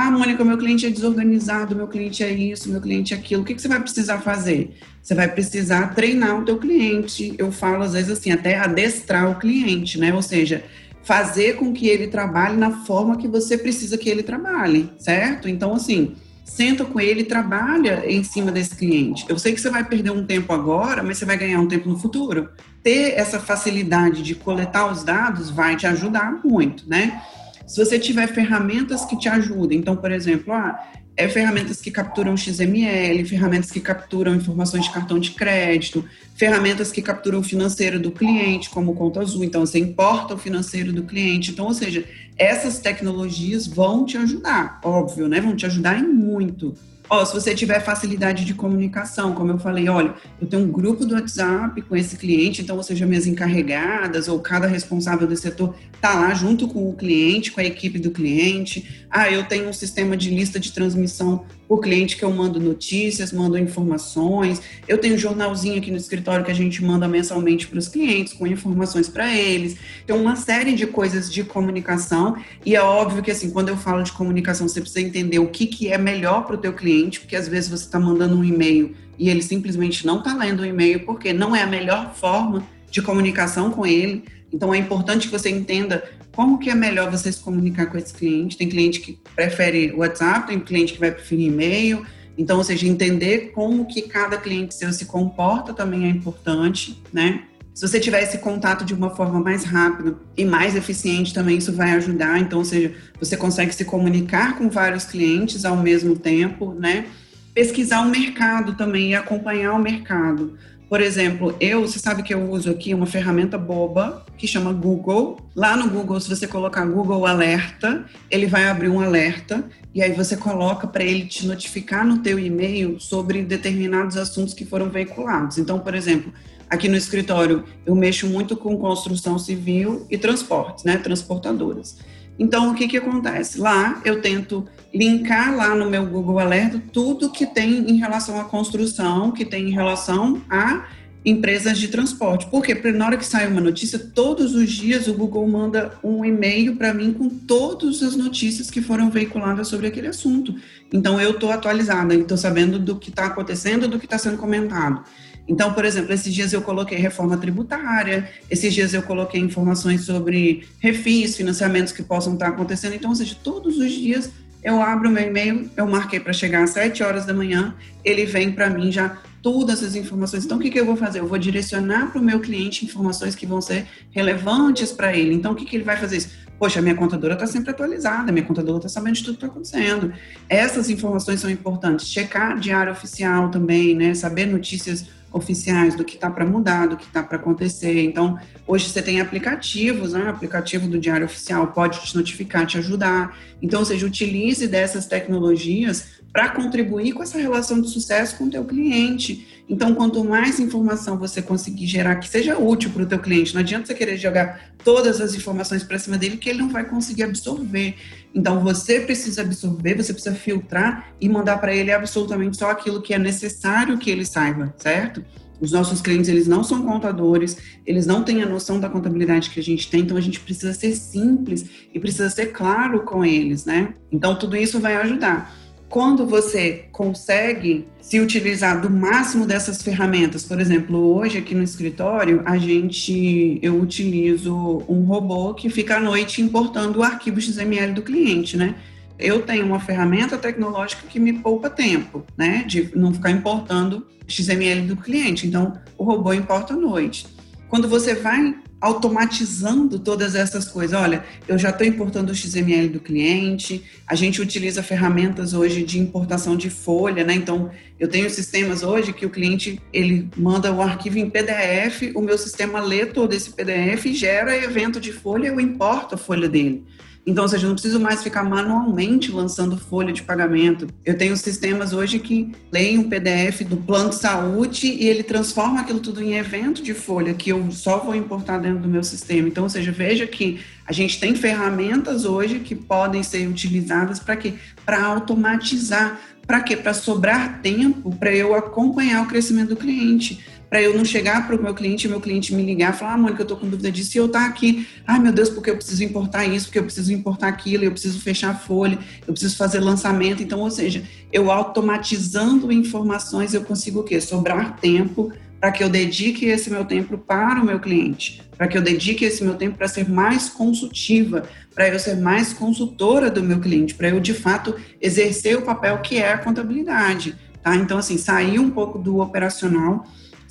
[0.00, 3.42] Ah, Mônica, meu cliente é desorganizado, meu cliente é isso, meu cliente é aquilo.
[3.42, 4.78] O que, que você vai precisar fazer?
[5.02, 7.34] Você vai precisar treinar o teu cliente.
[7.36, 10.14] Eu falo, às vezes, assim, até adestrar o cliente, né?
[10.14, 10.62] Ou seja,
[11.02, 15.48] fazer com que ele trabalhe na forma que você precisa que ele trabalhe, certo?
[15.48, 19.26] Então, assim, senta com ele e trabalha em cima desse cliente.
[19.28, 21.88] Eu sei que você vai perder um tempo agora, mas você vai ganhar um tempo
[21.88, 22.50] no futuro.
[22.84, 27.20] Ter essa facilidade de coletar os dados vai te ajudar muito, né?
[27.68, 30.82] Se você tiver ferramentas que te ajudem, então, por exemplo, ah,
[31.14, 36.02] é, ferramentas que capturam XML, ferramentas que capturam informações de cartão de crédito,
[36.34, 39.44] ferramentas que capturam o financeiro do cliente, como conta azul.
[39.44, 41.50] Então, você importa o financeiro do cliente.
[41.50, 42.04] Então, ou seja,
[42.38, 45.38] essas tecnologias vão te ajudar, óbvio, né?
[45.38, 46.74] Vão te ajudar em muito.
[47.10, 51.06] Ó, se você tiver facilidade de comunicação, como eu falei, olha, eu tenho um grupo
[51.06, 55.74] do WhatsApp com esse cliente, então, ou seja, minhas encarregadas ou cada responsável do setor
[56.00, 59.06] tá lá junto com o cliente, com a equipe do cliente.
[59.10, 63.30] Ah, eu tenho um sistema de lista de transmissão por cliente que eu mando notícias,
[63.30, 64.60] mando informações.
[64.88, 68.32] Eu tenho um jornalzinho aqui no escritório que a gente manda mensalmente para os clientes,
[68.32, 69.76] com informações para eles.
[70.06, 74.02] Tem uma série de coisas de comunicação e é óbvio que assim, quando eu falo
[74.02, 77.36] de comunicação, você precisa entender o que, que é melhor para o teu cliente, porque
[77.36, 81.04] às vezes você está mandando um e-mail e ele simplesmente não está lendo o e-mail
[81.04, 84.24] porque não é a melhor forma de comunicação com ele.
[84.52, 88.14] Então é importante que você entenda como que é melhor você se comunicar com esse
[88.14, 88.56] cliente.
[88.56, 92.06] Tem cliente que prefere WhatsApp, tem cliente que vai preferir e-mail.
[92.36, 97.42] Então, ou seja, entender como que cada cliente seu se comporta também é importante, né?
[97.78, 101.72] Se você tiver esse contato de uma forma mais rápida e mais eficiente, também isso
[101.72, 102.40] vai ajudar.
[102.40, 107.06] Então, ou seja, você consegue se comunicar com vários clientes ao mesmo tempo, né?
[107.54, 110.58] Pesquisar o mercado também e acompanhar o mercado.
[110.88, 115.38] Por exemplo, eu, você sabe que eu uso aqui uma ferramenta boba que chama Google.
[115.54, 119.62] Lá no Google, se você colocar Google Alerta, ele vai abrir um alerta
[119.94, 124.66] e aí você coloca para ele te notificar no teu e-mail sobre determinados assuntos que
[124.66, 125.58] foram veiculados.
[125.58, 126.32] Então, por exemplo,
[126.68, 131.96] aqui no escritório eu mexo muito com construção civil e transportes, né, transportadoras.
[132.38, 133.58] Então, o que que acontece?
[133.58, 138.44] Lá eu tento linkar lá no meu Google Alerta tudo que tem em relação à
[138.44, 140.86] construção, que tem em relação a
[141.24, 142.46] empresas de transporte.
[142.46, 146.76] Porque na hora que sai uma notícia, todos os dias o Google manda um e-mail
[146.76, 150.54] para mim com todas as notícias que foram veiculadas sobre aquele assunto.
[150.92, 155.04] Então eu estou atualizada, estou sabendo do que está acontecendo, do que está sendo comentado.
[155.48, 160.68] Então, por exemplo, esses dias eu coloquei reforma tributária, esses dias eu coloquei informações sobre
[160.78, 162.94] refis, financiamentos que possam estar acontecendo.
[162.94, 164.30] Então, ou seja, todos os dias
[164.62, 168.52] eu abro meu e-mail, eu marquei para chegar às 7 horas da manhã, ele vem
[168.52, 170.44] para mim já todas as informações.
[170.44, 171.20] Então, o que, que eu vou fazer?
[171.20, 175.34] Eu vou direcionar para o meu cliente informações que vão ser relevantes para ele.
[175.34, 176.30] Então, o que, que ele vai fazer isso?
[176.58, 180.12] Poxa, minha contadora está sempre atualizada, minha contadora está sabendo de tudo que está acontecendo.
[180.48, 182.08] Essas informações são importantes.
[182.08, 184.12] Checar diário oficial também, né?
[184.12, 188.02] Saber notícias oficiais do que está para mudar, do que está para acontecer.
[188.02, 190.24] Então, hoje você tem aplicativos, né?
[190.24, 193.36] O aplicativo do Diário Oficial pode te notificar, te ajudar.
[193.60, 198.64] Então, seja, utilize dessas tecnologias para contribuir com essa relação de sucesso com o teu
[198.64, 199.64] cliente.
[199.68, 203.60] Então, quanto mais informação você conseguir gerar que seja útil para o teu cliente, não
[203.60, 207.24] adianta você querer jogar todas as informações para cima dele que ele não vai conseguir
[207.24, 207.96] absorver.
[208.34, 213.14] Então, você precisa absorver, você precisa filtrar e mandar para ele absolutamente só aquilo que
[213.14, 215.24] é necessário que ele saiba, certo?
[215.60, 219.58] Os nossos clientes, eles não são contadores, eles não têm a noção da contabilidade que
[219.58, 223.64] a gente tem, então a gente precisa ser simples e precisa ser claro com eles,
[223.64, 223.94] né?
[224.12, 225.57] Então, tudo isso vai ajudar
[225.88, 232.42] quando você consegue se utilizar do máximo dessas ferramentas, por exemplo, hoje aqui no escritório,
[232.44, 234.54] a gente eu utilizo
[234.88, 238.74] um robô que fica à noite importando o arquivo XML do cliente, né?
[239.18, 244.82] Eu tenho uma ferramenta tecnológica que me poupa tempo, né, de não ficar importando XML
[244.82, 245.46] do cliente.
[245.46, 247.26] Então, o robô importa à noite.
[247.68, 250.98] Quando você vai automatizando todas essas coisas.
[250.98, 255.98] Olha, eu já estou importando o XML do cliente, a gente utiliza ferramentas hoje de
[255.98, 257.34] importação de folha, né?
[257.34, 262.20] Então, eu tenho sistemas hoje que o cliente, ele manda o arquivo em PDF, o
[262.20, 266.48] meu sistema lê todo esse PDF e gera evento de folha, eu importo a folha
[266.48, 266.84] dele.
[267.26, 270.86] Então, ou seja, eu não preciso mais ficar manualmente lançando folha de pagamento.
[271.04, 275.80] Eu tenho sistemas hoje que leem um PDF do plano de saúde e ele transforma
[275.80, 279.46] aquilo tudo em evento de folha que eu só vou importar dentro do meu sistema.
[279.46, 284.36] Então, ou seja, veja que a gente tem ferramentas hoje que podem ser utilizadas para
[284.36, 284.54] quê?
[284.86, 286.18] Para automatizar.
[286.46, 286.74] Para quê?
[286.74, 291.56] Para sobrar tempo para eu acompanhar o crescimento do cliente para eu não chegar para
[291.56, 293.90] o meu cliente e meu cliente me ligar falar, ah, Mônica, eu estou com dúvida
[293.90, 296.78] disso e eu estar tá aqui, ai meu Deus, porque eu preciso importar isso, porque
[296.78, 300.42] eu preciso importar aquilo, eu preciso fechar a folha, eu preciso fazer lançamento.
[300.42, 301.02] Então, ou seja,
[301.32, 304.20] eu automatizando informações, eu consigo o quê?
[304.20, 308.78] Sobrar tempo para que eu dedique esse meu tempo para o meu cliente, para que
[308.78, 313.42] eu dedique esse meu tempo para ser mais consultiva, para eu ser mais consultora do
[313.42, 317.74] meu cliente, para eu de fato exercer o papel que é a contabilidade, tá?
[317.74, 320.04] Então assim, sair um pouco do operacional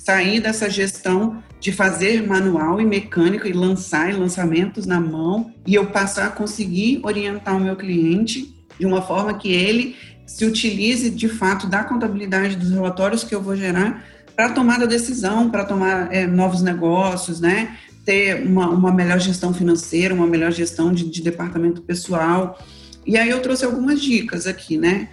[0.08, 5.84] sair dessa gestão de fazer manual e mecânico e lançar lançamentos na mão e eu
[5.88, 11.28] passar a conseguir orientar o meu cliente de uma forma que ele se utilize de
[11.28, 14.02] fato da contabilidade dos relatórios que eu vou gerar
[14.34, 17.76] para tomar a decisão, para tomar é, novos negócios, né?
[18.06, 22.58] Ter uma, uma, melhor gestão financeira, uma melhor gestão de, de departamento pessoal.
[23.06, 25.10] E aí eu trouxe algumas dicas aqui, né?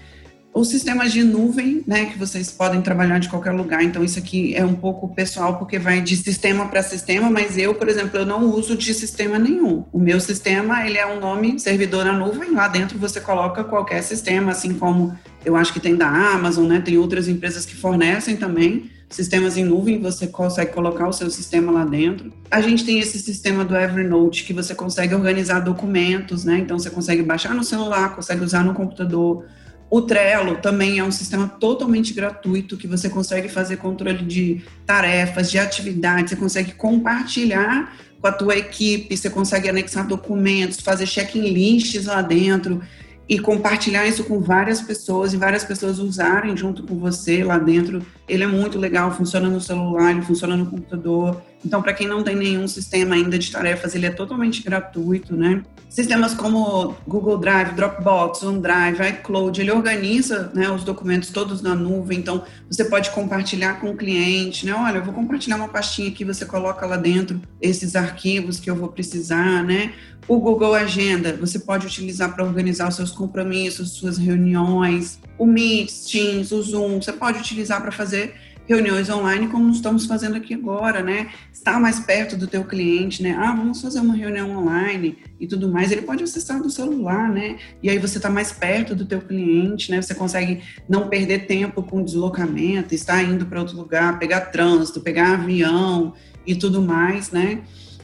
[0.56, 4.56] Os sistemas de nuvem, né, que vocês podem trabalhar de qualquer lugar, então isso aqui
[4.56, 8.26] é um pouco pessoal porque vai de sistema para sistema, mas eu, por exemplo, eu
[8.26, 9.84] não uso de sistema nenhum.
[9.92, 14.02] O meu sistema, ele é um nome servidor na nuvem, lá dentro você coloca qualquer
[14.02, 15.14] sistema, assim como
[15.44, 19.66] eu acho que tem da Amazon, né, tem outras empresas que fornecem também sistemas em
[19.66, 22.32] nuvem, você consegue colocar o seu sistema lá dentro.
[22.50, 26.60] A gente tem esse sistema do Evernote que você consegue organizar documentos, né?
[26.60, 29.46] Então você consegue baixar no celular, consegue usar no computador,
[29.90, 35.52] O Trello também é um sistema totalmente gratuito que você consegue fazer controle de tarefas,
[35.52, 42.06] de atividades, você consegue compartilhar com a tua equipe, você consegue anexar documentos, fazer check-lists
[42.06, 42.82] lá dentro
[43.28, 48.06] e compartilhar isso com várias pessoas e várias pessoas usarem junto com você lá dentro.
[48.28, 51.42] Ele é muito legal, funciona no celular, ele funciona no computador.
[51.66, 55.64] Então, para quem não tem nenhum sistema ainda de tarefas, ele é totalmente gratuito, né?
[55.90, 62.20] Sistemas como Google Drive, Dropbox, OneDrive, iCloud, ele organiza né, os documentos todos na nuvem,
[62.20, 64.74] então você pode compartilhar com o cliente, né?
[64.74, 68.76] Olha, eu vou compartilhar uma pastinha aqui, você coloca lá dentro esses arquivos que eu
[68.76, 69.94] vou precisar, né?
[70.28, 75.20] O Google Agenda, você pode utilizar para organizar os seus compromissos, suas reuniões.
[75.38, 78.36] O Meet, Teams, o Zoom, você pode utilizar para fazer
[78.68, 81.30] reuniões online como estamos fazendo aqui agora, né?
[81.54, 83.36] Estar mais perto do teu cliente, né?
[83.38, 85.92] Ah, vamos fazer uma reunião online e tudo mais.
[85.92, 87.58] Ele pode acessar do celular, né?
[87.82, 90.02] E aí você está mais perto do teu cliente, né?
[90.02, 95.34] Você consegue não perder tempo com deslocamento, estar indo para outro lugar, pegar trânsito, pegar
[95.34, 96.14] avião
[96.46, 97.62] e tudo mais, né?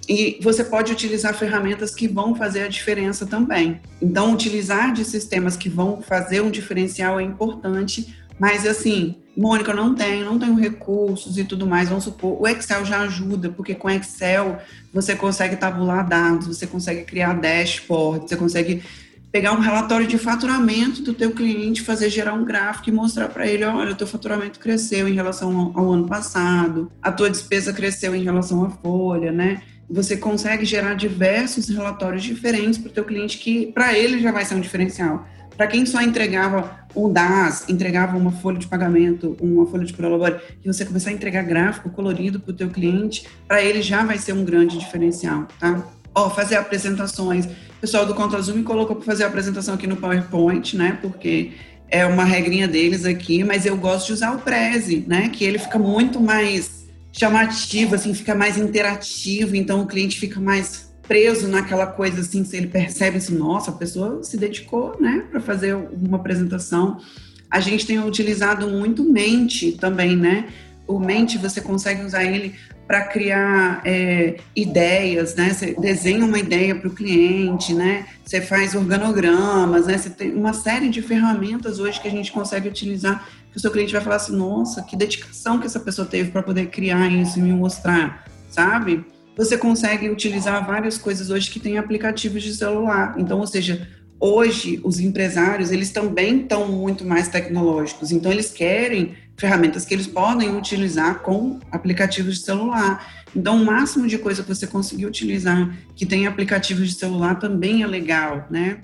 [0.07, 3.79] E você pode utilizar ferramentas que vão fazer a diferença também.
[4.01, 9.95] Então, utilizar de sistemas que vão fazer um diferencial é importante, mas assim, Mônica, não
[9.95, 11.89] tenho, não tenho recursos e tudo mais.
[11.89, 14.59] Vamos supor, o Excel já ajuda, porque com Excel
[14.93, 18.83] você consegue tabular dados, você consegue criar dashboard, você consegue
[19.31, 23.47] pegar um relatório de faturamento do teu cliente, fazer gerar um gráfico e mostrar para
[23.47, 27.71] ele, olha, o teu faturamento cresceu em relação ao, ao ano passado, a tua despesa
[27.71, 29.61] cresceu em relação à folha, né?
[29.89, 34.43] Você consegue gerar diversos relatórios diferentes para o teu cliente que para ele já vai
[34.43, 35.25] ser um diferencial.
[35.55, 40.37] Para quem só entregava o DAS, entregava uma folha de pagamento, uma folha de prolabore,
[40.63, 44.17] e você começar a entregar gráfico colorido para o teu cliente, para ele já vai
[44.17, 45.83] ser um grande diferencial, tá?
[46.13, 47.45] Ó, fazer apresentações.
[47.45, 50.97] O pessoal do ContraZoom me colocou para fazer a apresentação aqui no PowerPoint, né?
[51.01, 51.51] Porque
[51.89, 55.29] é uma regrinha deles aqui, mas eu gosto de usar o Prezi, né?
[55.29, 60.90] Que ele fica muito mais chamativo, assim, fica mais interativo, então o cliente fica mais
[61.11, 65.41] preso naquela coisa assim, se ele percebe assim, nossa, a pessoa se dedicou, né, para
[65.41, 67.01] fazer uma apresentação.
[67.49, 70.47] A gente tem utilizado muito mente também, né?
[70.87, 72.55] O mente você consegue usar ele
[72.87, 75.49] para criar é, ideias, né?
[75.49, 78.05] Você desenha uma ideia para o cliente, né?
[78.23, 79.97] Você faz organogramas, né?
[79.97, 83.69] Você tem uma série de ferramentas hoje que a gente consegue utilizar que o seu
[83.69, 87.37] cliente vai falar assim, nossa, que dedicação que essa pessoa teve para poder criar isso
[87.37, 89.03] e me mostrar, sabe?
[89.35, 93.15] Você consegue utilizar várias coisas hoje que tem aplicativos de celular.
[93.17, 93.87] Então, ou seja,
[94.19, 98.11] hoje os empresários, eles também estão muito mais tecnológicos.
[98.11, 103.23] Então, eles querem ferramentas que eles podem utilizar com aplicativos de celular.
[103.35, 107.81] Então, o máximo de coisa que você conseguir utilizar que tem aplicativos de celular também
[107.81, 108.79] é legal, né?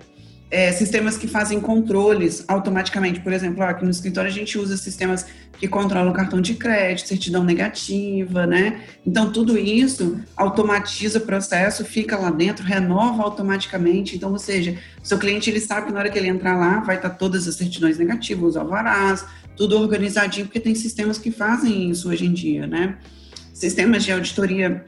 [0.49, 3.19] É, sistemas que fazem controles automaticamente.
[3.19, 5.25] Por exemplo, aqui no escritório a gente usa sistemas
[5.59, 8.81] que controlam cartão de crédito, certidão negativa, né?
[9.05, 14.15] Então, tudo isso automatiza o processo, fica lá dentro, renova automaticamente.
[14.15, 16.95] Então, ou seja, seu cliente ele sabe que na hora que ele entrar lá vai
[16.95, 22.09] estar todas as certidões negativas, os alvarás, tudo organizadinho, porque tem sistemas que fazem isso
[22.09, 22.97] hoje em dia, né?
[23.51, 24.85] Sistemas de auditoria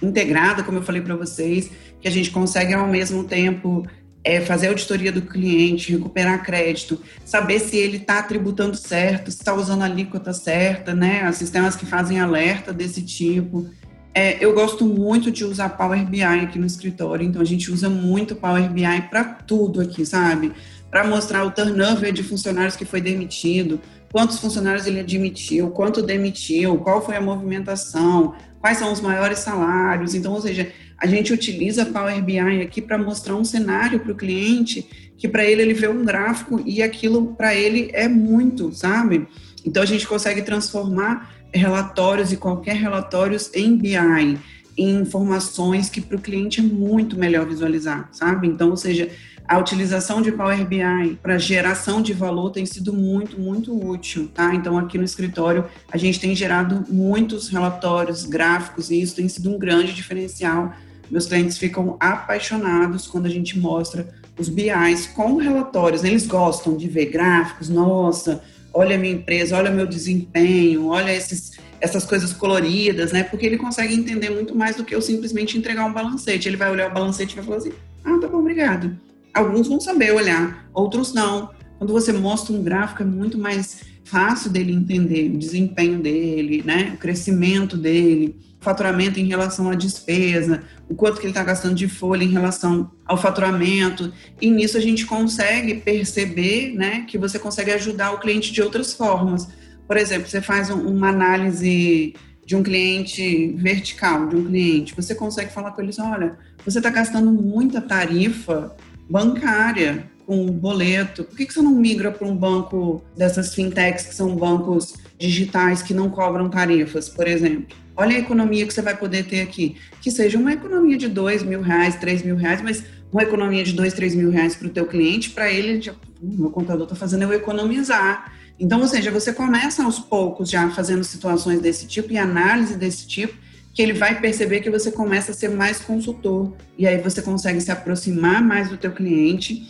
[0.00, 1.70] integrada, como eu falei para vocês,
[2.00, 3.84] que a gente consegue ao mesmo tempo
[4.28, 9.54] é fazer auditoria do cliente, recuperar crédito, saber se ele está tributando certo, se está
[9.54, 11.32] usando a alíquota certa, né?
[11.32, 13.70] Sistemas que fazem alerta desse tipo.
[14.12, 17.88] É, eu gosto muito de usar Power BI aqui no escritório, então a gente usa
[17.88, 20.52] muito Power BI para tudo aqui, sabe?
[20.90, 23.80] Para mostrar o turnover de funcionários que foi demitido,
[24.12, 30.14] quantos funcionários ele admitiu, quanto demitiu, qual foi a movimentação, quais são os maiores salários.
[30.14, 34.16] Então, ou seja, a gente utiliza Power BI aqui para mostrar um cenário para o
[34.16, 34.84] cliente,
[35.16, 39.26] que para ele ele vê um gráfico e aquilo para ele é muito, sabe?
[39.64, 44.38] Então a gente consegue transformar relatórios e qualquer relatórios em BI,
[44.76, 48.48] em informações que para o cliente é muito melhor visualizar, sabe?
[48.48, 49.08] Então, ou seja,
[49.46, 54.54] a utilização de Power BI para geração de valor tem sido muito, muito útil, tá?
[54.54, 59.50] Então, aqui no escritório, a gente tem gerado muitos relatórios, gráficos, e isso tem sido
[59.50, 60.74] um grande diferencial
[61.10, 66.04] meus clientes ficam apaixonados quando a gente mostra os BIs com relatórios.
[66.04, 68.42] Eles gostam de ver gráficos, nossa,
[68.72, 73.24] olha a minha empresa, olha o meu desempenho, olha esses, essas coisas coloridas, né?
[73.24, 76.48] Porque ele consegue entender muito mais do que eu simplesmente entregar um balancete.
[76.48, 77.72] Ele vai olhar o balancete e vai falar assim:
[78.04, 78.96] ah, tá bom, obrigado.
[79.34, 81.50] Alguns vão saber olhar, outros não.
[81.78, 86.92] Quando você mostra um gráfico, é muito mais fácil dele entender o desempenho dele, né?
[86.94, 91.88] O crescimento dele faturamento em relação à despesa, o quanto que ele está gastando de
[91.88, 94.12] folha em relação ao faturamento.
[94.40, 98.92] E nisso a gente consegue perceber né, que você consegue ajudar o cliente de outras
[98.92, 99.48] formas.
[99.86, 105.52] Por exemplo, você faz uma análise de um cliente vertical, de um cliente, você consegue
[105.52, 108.74] falar com eles, olha, você está gastando muita tarifa
[109.08, 114.14] bancária com boleto, por que, que você não migra para um banco dessas fintechs que
[114.14, 117.76] são bancos digitais que não cobram tarifas, por exemplo?
[117.98, 119.74] Olha a economia que você vai poder ter aqui.
[120.00, 123.72] Que seja uma economia de dois mil reais, três mil reais, mas uma economia de
[123.72, 125.92] dois, três mil reais para o teu cliente, para ele, já,
[126.22, 128.32] meu contador está fazendo eu economizar.
[128.60, 133.04] Então, ou seja, você começa aos poucos já fazendo situações desse tipo e análise desse
[133.04, 133.34] tipo,
[133.74, 137.60] que ele vai perceber que você começa a ser mais consultor e aí você consegue
[137.60, 139.66] se aproximar mais do teu cliente,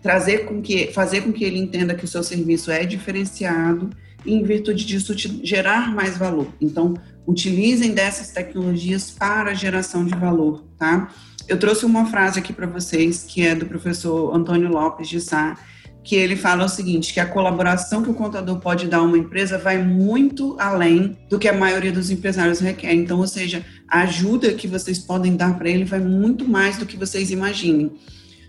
[0.00, 3.90] trazer com que, fazer com que ele entenda que o seu serviço é diferenciado
[4.24, 6.48] e em virtude disso gerar mais valor.
[6.60, 6.94] Então,
[7.26, 11.12] utilizem dessas tecnologias para geração de valor, tá?
[11.48, 15.56] Eu trouxe uma frase aqui para vocês, que é do professor Antônio Lopes de Sá,
[16.04, 19.18] que ele fala o seguinte, que a colaboração que o contador pode dar a uma
[19.18, 22.92] empresa vai muito além do que a maioria dos empresários requer.
[22.92, 26.86] Então, ou seja, a ajuda que vocês podem dar para ele vai muito mais do
[26.86, 27.92] que vocês imaginem.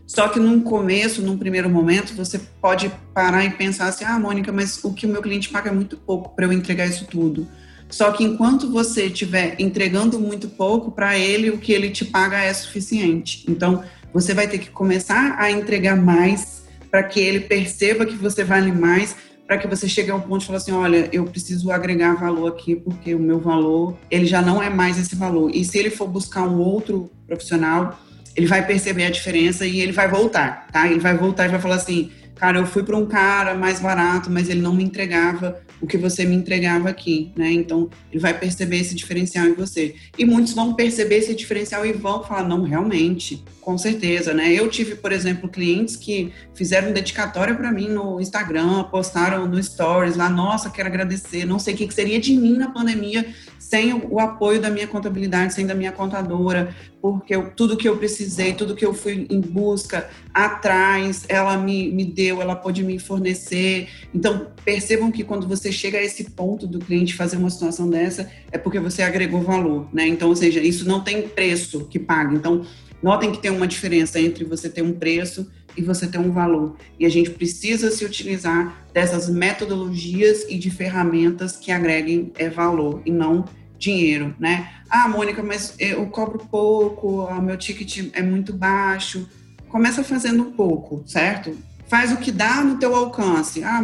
[0.06, 4.52] Só que num começo, num primeiro momento, você pode parar e pensar assim: ah, Mônica,
[4.52, 7.48] mas o que o meu cliente paga é muito pouco para eu entregar isso tudo.
[7.90, 12.40] Só que enquanto você estiver entregando muito pouco, para ele o que ele te paga
[12.40, 13.46] é suficiente.
[13.48, 18.44] Então, você vai ter que começar a entregar mais para que ele perceba que você
[18.44, 19.16] vale mais,
[19.48, 22.76] para que você chegue ao ponto de falar assim, olha, eu preciso agregar valor aqui
[22.76, 25.52] porque o meu valor, ele já não é mais esse valor.
[25.54, 28.00] E se ele for buscar um outro profissional,
[28.36, 30.90] ele vai perceber a diferença e ele vai voltar, tá?
[30.90, 34.30] Ele vai voltar e vai falar assim, cara, eu fui para um cara mais barato,
[34.30, 37.52] mas ele não me entregava o que você me entregava aqui, né?
[37.52, 39.96] Então, ele vai perceber esse diferencial em você.
[40.18, 44.52] E muitos vão perceber esse diferencial e vão falar, não, realmente, com certeza, né?
[44.54, 50.16] Eu tive, por exemplo, clientes que fizeram dedicatória para mim no Instagram, postaram no Stories
[50.16, 53.26] lá, nossa, quero agradecer, não sei o que seria de mim na pandemia
[53.60, 57.98] sem o apoio da minha contabilidade, sem da minha contadora, porque eu, tudo que eu
[57.98, 62.98] precisei, tudo que eu fui em busca atrás, ela me, me deu, ela pôde me
[62.98, 63.90] fornecer.
[64.16, 68.32] Então, percebam que quando você chega a esse ponto do cliente fazer uma situação dessa,
[68.54, 70.08] é porque você agregou valor, né?
[70.08, 72.34] Então, ou seja, isso não tem preço que paga.
[72.34, 72.66] Então,
[73.02, 76.78] notem que tem uma diferença entre você ter um preço e você ter um valor.
[76.98, 83.02] E a gente precisa se utilizar dessas metodologias e de ferramentas que agreguem é, valor
[83.06, 83.44] e não
[83.84, 84.70] dinheiro, né?
[84.90, 89.28] Ah, Mônica, mas eu cobro pouco, o meu ticket é muito baixo.
[89.68, 91.56] Começa fazendo um pouco, certo?
[91.88, 93.64] Faz o que dá no teu alcance.
[93.64, 93.82] Ah,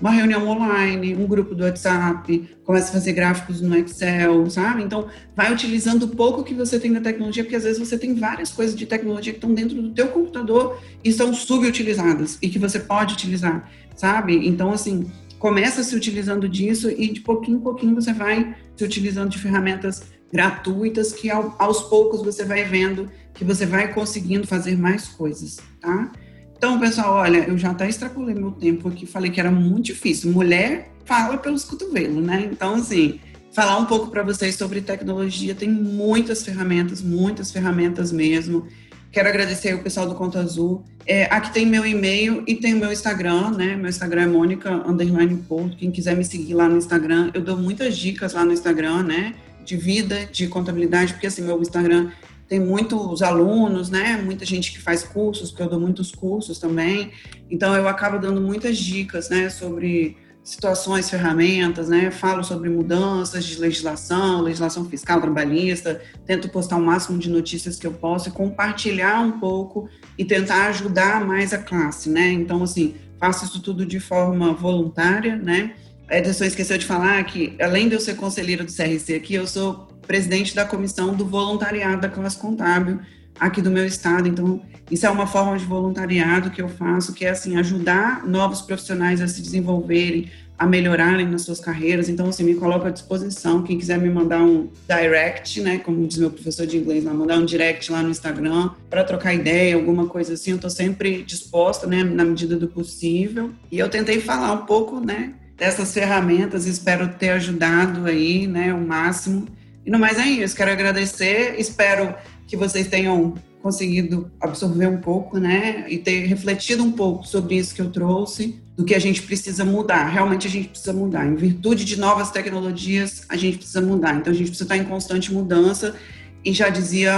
[0.00, 4.82] uma reunião online, um grupo do WhatsApp, começa a fazer gráficos no Excel, sabe?
[4.82, 8.14] Então, vai utilizando o pouco que você tem da tecnologia, porque às vezes você tem
[8.14, 12.58] várias coisas de tecnologia que estão dentro do teu computador e são subutilizadas e que
[12.58, 14.48] você pode utilizar, sabe?
[14.48, 15.10] Então, assim,
[15.40, 20.04] começa se utilizando disso e de pouquinho em pouquinho você vai se utilizando de ferramentas
[20.30, 26.12] gratuitas que aos poucos você vai vendo que você vai conseguindo fazer mais coisas, tá?
[26.56, 30.30] Então, pessoal, olha, eu já até extrapolei meu tempo aqui, falei que era muito difícil.
[30.30, 32.50] Mulher fala pelos cotovelos, né?
[32.52, 33.18] Então, assim,
[33.50, 38.66] falar um pouco para vocês sobre tecnologia, tem muitas ferramentas, muitas ferramentas mesmo.
[39.12, 40.84] Quero agradecer o pessoal do Conta Azul.
[41.04, 43.74] É, aqui tem meu e-mail e tem o meu Instagram, né?
[43.74, 45.76] Meu Instagram é Mônica Underline Porto.
[45.76, 49.34] Quem quiser me seguir lá no Instagram, eu dou muitas dicas lá no Instagram, né?
[49.64, 52.12] De vida, de contabilidade, porque assim, meu Instagram
[52.46, 54.20] tem muitos alunos, né?
[54.24, 57.10] Muita gente que faz cursos, porque eu dou muitos cursos também.
[57.50, 62.10] Então eu acabo dando muitas dicas, né, sobre situações, ferramentas, né?
[62.10, 67.86] Falo sobre mudanças de legislação, legislação fiscal, trabalhista, tento postar o máximo de notícias que
[67.86, 72.32] eu posso e compartilhar um pouco e tentar ajudar mais a classe, né?
[72.32, 75.74] Então assim, faço isso tudo de forma voluntária, né?
[76.08, 79.46] A Ederson esqueceu de falar que, além de eu ser conselheira do CRC aqui, eu
[79.46, 82.98] sou presidente da comissão do voluntariado da classe contábil
[83.40, 84.28] aqui do meu estado.
[84.28, 84.60] Então,
[84.90, 89.20] isso é uma forma de voluntariado que eu faço, que é assim ajudar novos profissionais
[89.22, 92.10] a se desenvolverem, a melhorarem nas suas carreiras.
[92.10, 93.62] Então, assim, me coloco à disposição.
[93.62, 97.38] Quem quiser me mandar um direct, né, como diz meu professor de inglês, lá, mandar
[97.38, 101.86] um direct lá no Instagram para trocar ideia, alguma coisa assim, eu estou sempre disposta,
[101.86, 103.50] né, na medida do possível.
[103.72, 106.66] E eu tentei falar um pouco, né, dessas ferramentas.
[106.66, 109.46] Espero ter ajudado aí, né, o máximo.
[109.86, 112.14] E no mais é isso, quero agradecer, espero
[112.50, 117.74] que vocês tenham conseguido absorver um pouco, né, e ter refletido um pouco sobre isso
[117.74, 120.06] que eu trouxe, do que a gente precisa mudar.
[120.06, 121.26] Realmente a gente precisa mudar.
[121.26, 124.16] Em virtude de novas tecnologias, a gente precisa mudar.
[124.16, 125.94] Então a gente precisa estar em constante mudança.
[126.42, 127.12] E já dizia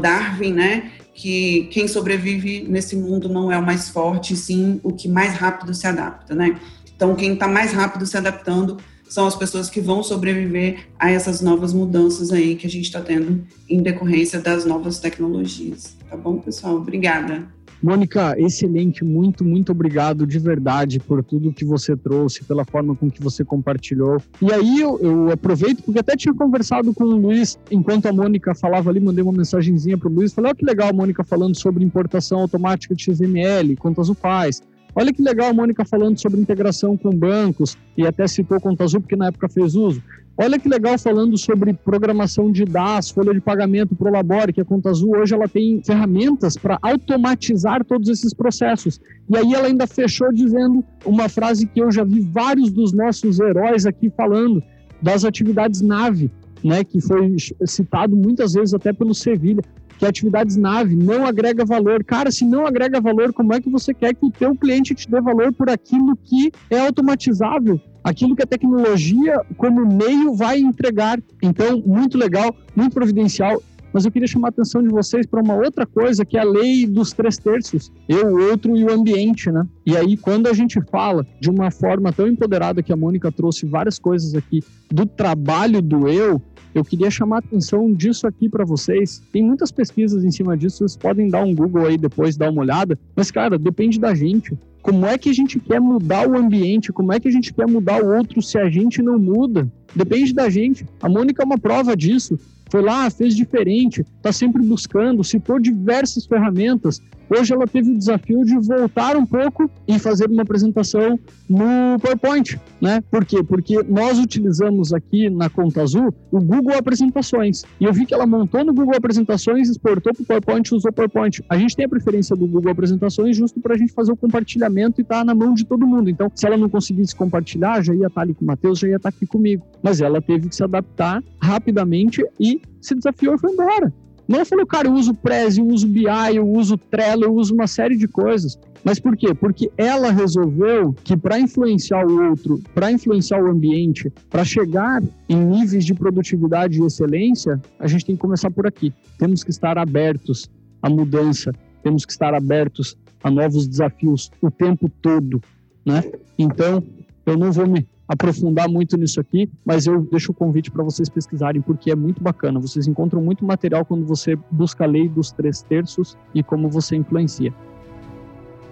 [0.00, 5.08] Darwin, né, que quem sobrevive nesse mundo não é o mais forte, sim o que
[5.08, 6.60] mais rápido se adapta, né?
[6.94, 8.76] Então quem está mais rápido se adaptando
[9.12, 12.98] são as pessoas que vão sobreviver a essas novas mudanças aí que a gente está
[12.98, 15.94] tendo em decorrência das novas tecnologias.
[16.08, 16.76] Tá bom, pessoal?
[16.76, 17.46] Obrigada.
[17.82, 23.10] Mônica, excelente, muito, muito obrigado de verdade por tudo que você trouxe, pela forma com
[23.10, 24.22] que você compartilhou.
[24.40, 28.54] E aí eu, eu aproveito, porque até tinha conversado com o Luiz, enquanto a Mônica
[28.54, 31.54] falava ali, mandei uma mensagenzinha para o Luiz, falei, olha que legal a Mônica falando
[31.54, 34.62] sobre importação automática de XML, quanto Azul faz.
[34.94, 39.00] Olha que legal a Mônica falando sobre integração com bancos, e até citou Conta Azul,
[39.00, 40.02] porque na época fez uso.
[40.36, 44.90] Olha que legal falando sobre programação de DAS, folha de pagamento, Prolabore, que a Conta
[44.90, 49.00] Azul hoje ela tem ferramentas para automatizar todos esses processos.
[49.28, 53.40] E aí ela ainda fechou dizendo uma frase que eu já vi vários dos nossos
[53.40, 54.62] heróis aqui falando,
[55.02, 56.30] das atividades nave,
[56.62, 57.36] né, que foi
[57.66, 59.62] citado muitas vezes até pelo Sevilha
[60.02, 62.02] que atividades nave não agrega valor.
[62.02, 65.08] Cara, se não agrega valor, como é que você quer que o teu cliente te
[65.08, 67.80] dê valor por aquilo que é automatizável?
[68.02, 71.22] Aquilo que a tecnologia, como meio, vai entregar.
[71.40, 73.62] Então, muito legal, muito providencial.
[73.92, 76.44] Mas eu queria chamar a atenção de vocês para uma outra coisa, que é a
[76.44, 77.92] lei dos três terços.
[78.08, 79.64] Eu, o outro e o ambiente, né?
[79.86, 83.66] E aí, quando a gente fala de uma forma tão empoderada que a Mônica trouxe
[83.66, 86.42] várias coisas aqui do trabalho do eu,
[86.74, 89.22] eu queria chamar a atenção disso aqui para vocês.
[89.32, 92.62] Tem muitas pesquisas em cima disso, vocês podem dar um Google aí depois, dar uma
[92.62, 92.98] olhada.
[93.14, 94.56] Mas, cara, depende da gente.
[94.80, 96.92] Como é que a gente quer mudar o ambiente?
[96.92, 99.70] Como é que a gente quer mudar o outro se a gente não muda?
[99.94, 100.84] Depende da gente.
[101.00, 102.38] A Mônica é uma prova disso.
[102.68, 107.02] Foi lá, fez diferente, está sempre buscando, citou diversas ferramentas,
[107.34, 111.18] Hoje ela teve o desafio de voltar um pouco e fazer uma apresentação
[111.48, 113.00] no PowerPoint, né?
[113.10, 113.42] Por quê?
[113.42, 117.64] Porque nós utilizamos aqui na Conta Azul o Google Apresentações.
[117.80, 120.90] E eu vi que ela montou no Google Apresentações, exportou para o PowerPoint e usou
[120.90, 121.42] o PowerPoint.
[121.48, 125.00] A gente tem a preferência do Google Apresentações justo para a gente fazer o compartilhamento
[125.00, 126.10] e estar tá na mão de todo mundo.
[126.10, 128.88] Então, se ela não conseguisse compartilhar, já ia estar tá ali com o Matheus, já
[128.88, 129.64] ia estar tá aqui comigo.
[129.82, 133.90] Mas ela teve que se adaptar rapidamente e se desafiou e foi embora.
[134.26, 137.66] Não falou, cara, eu uso Prezi, eu uso BI, eu uso Trello, eu uso uma
[137.66, 138.58] série de coisas.
[138.84, 139.32] Mas por quê?
[139.34, 145.36] Porque ela resolveu que para influenciar o outro, para influenciar o ambiente, para chegar em
[145.36, 148.92] níveis de produtividade e excelência, a gente tem que começar por aqui.
[149.18, 150.50] Temos que estar abertos
[150.80, 151.52] à mudança,
[151.82, 155.40] temos que estar abertos a novos desafios o tempo todo,
[155.86, 156.02] né?
[156.36, 156.82] Então,
[157.24, 161.08] eu não vou me aprofundar muito nisso aqui, mas eu deixo o convite para vocês
[161.08, 162.60] pesquisarem, porque é muito bacana.
[162.60, 166.96] Vocês encontram muito material quando você busca a lei dos três terços e como você
[166.96, 167.52] influencia.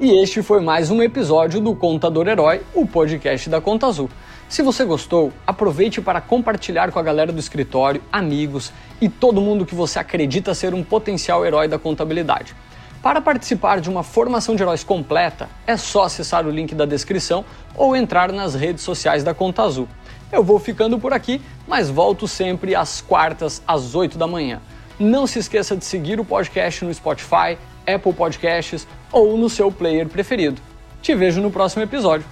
[0.01, 4.09] E este foi mais um episódio do Contador Herói, o podcast da Conta Azul.
[4.49, 9.67] Se você gostou, aproveite para compartilhar com a galera do escritório, amigos e todo mundo
[9.67, 12.55] que você acredita ser um potencial herói da contabilidade.
[13.03, 17.47] Para participar de uma formação de heróis completa, é só acessar o link da descrição
[17.75, 19.89] ou entrar nas redes sociais da Conta Azul.
[20.31, 24.61] Eu vou ficando por aqui, mas volto sempre às quartas, às 8 da manhã.
[24.99, 30.07] Não se esqueça de seguir o podcast no Spotify, Apple Podcasts ou no seu player
[30.07, 30.61] preferido.
[31.01, 32.27] Te vejo no próximo episódio.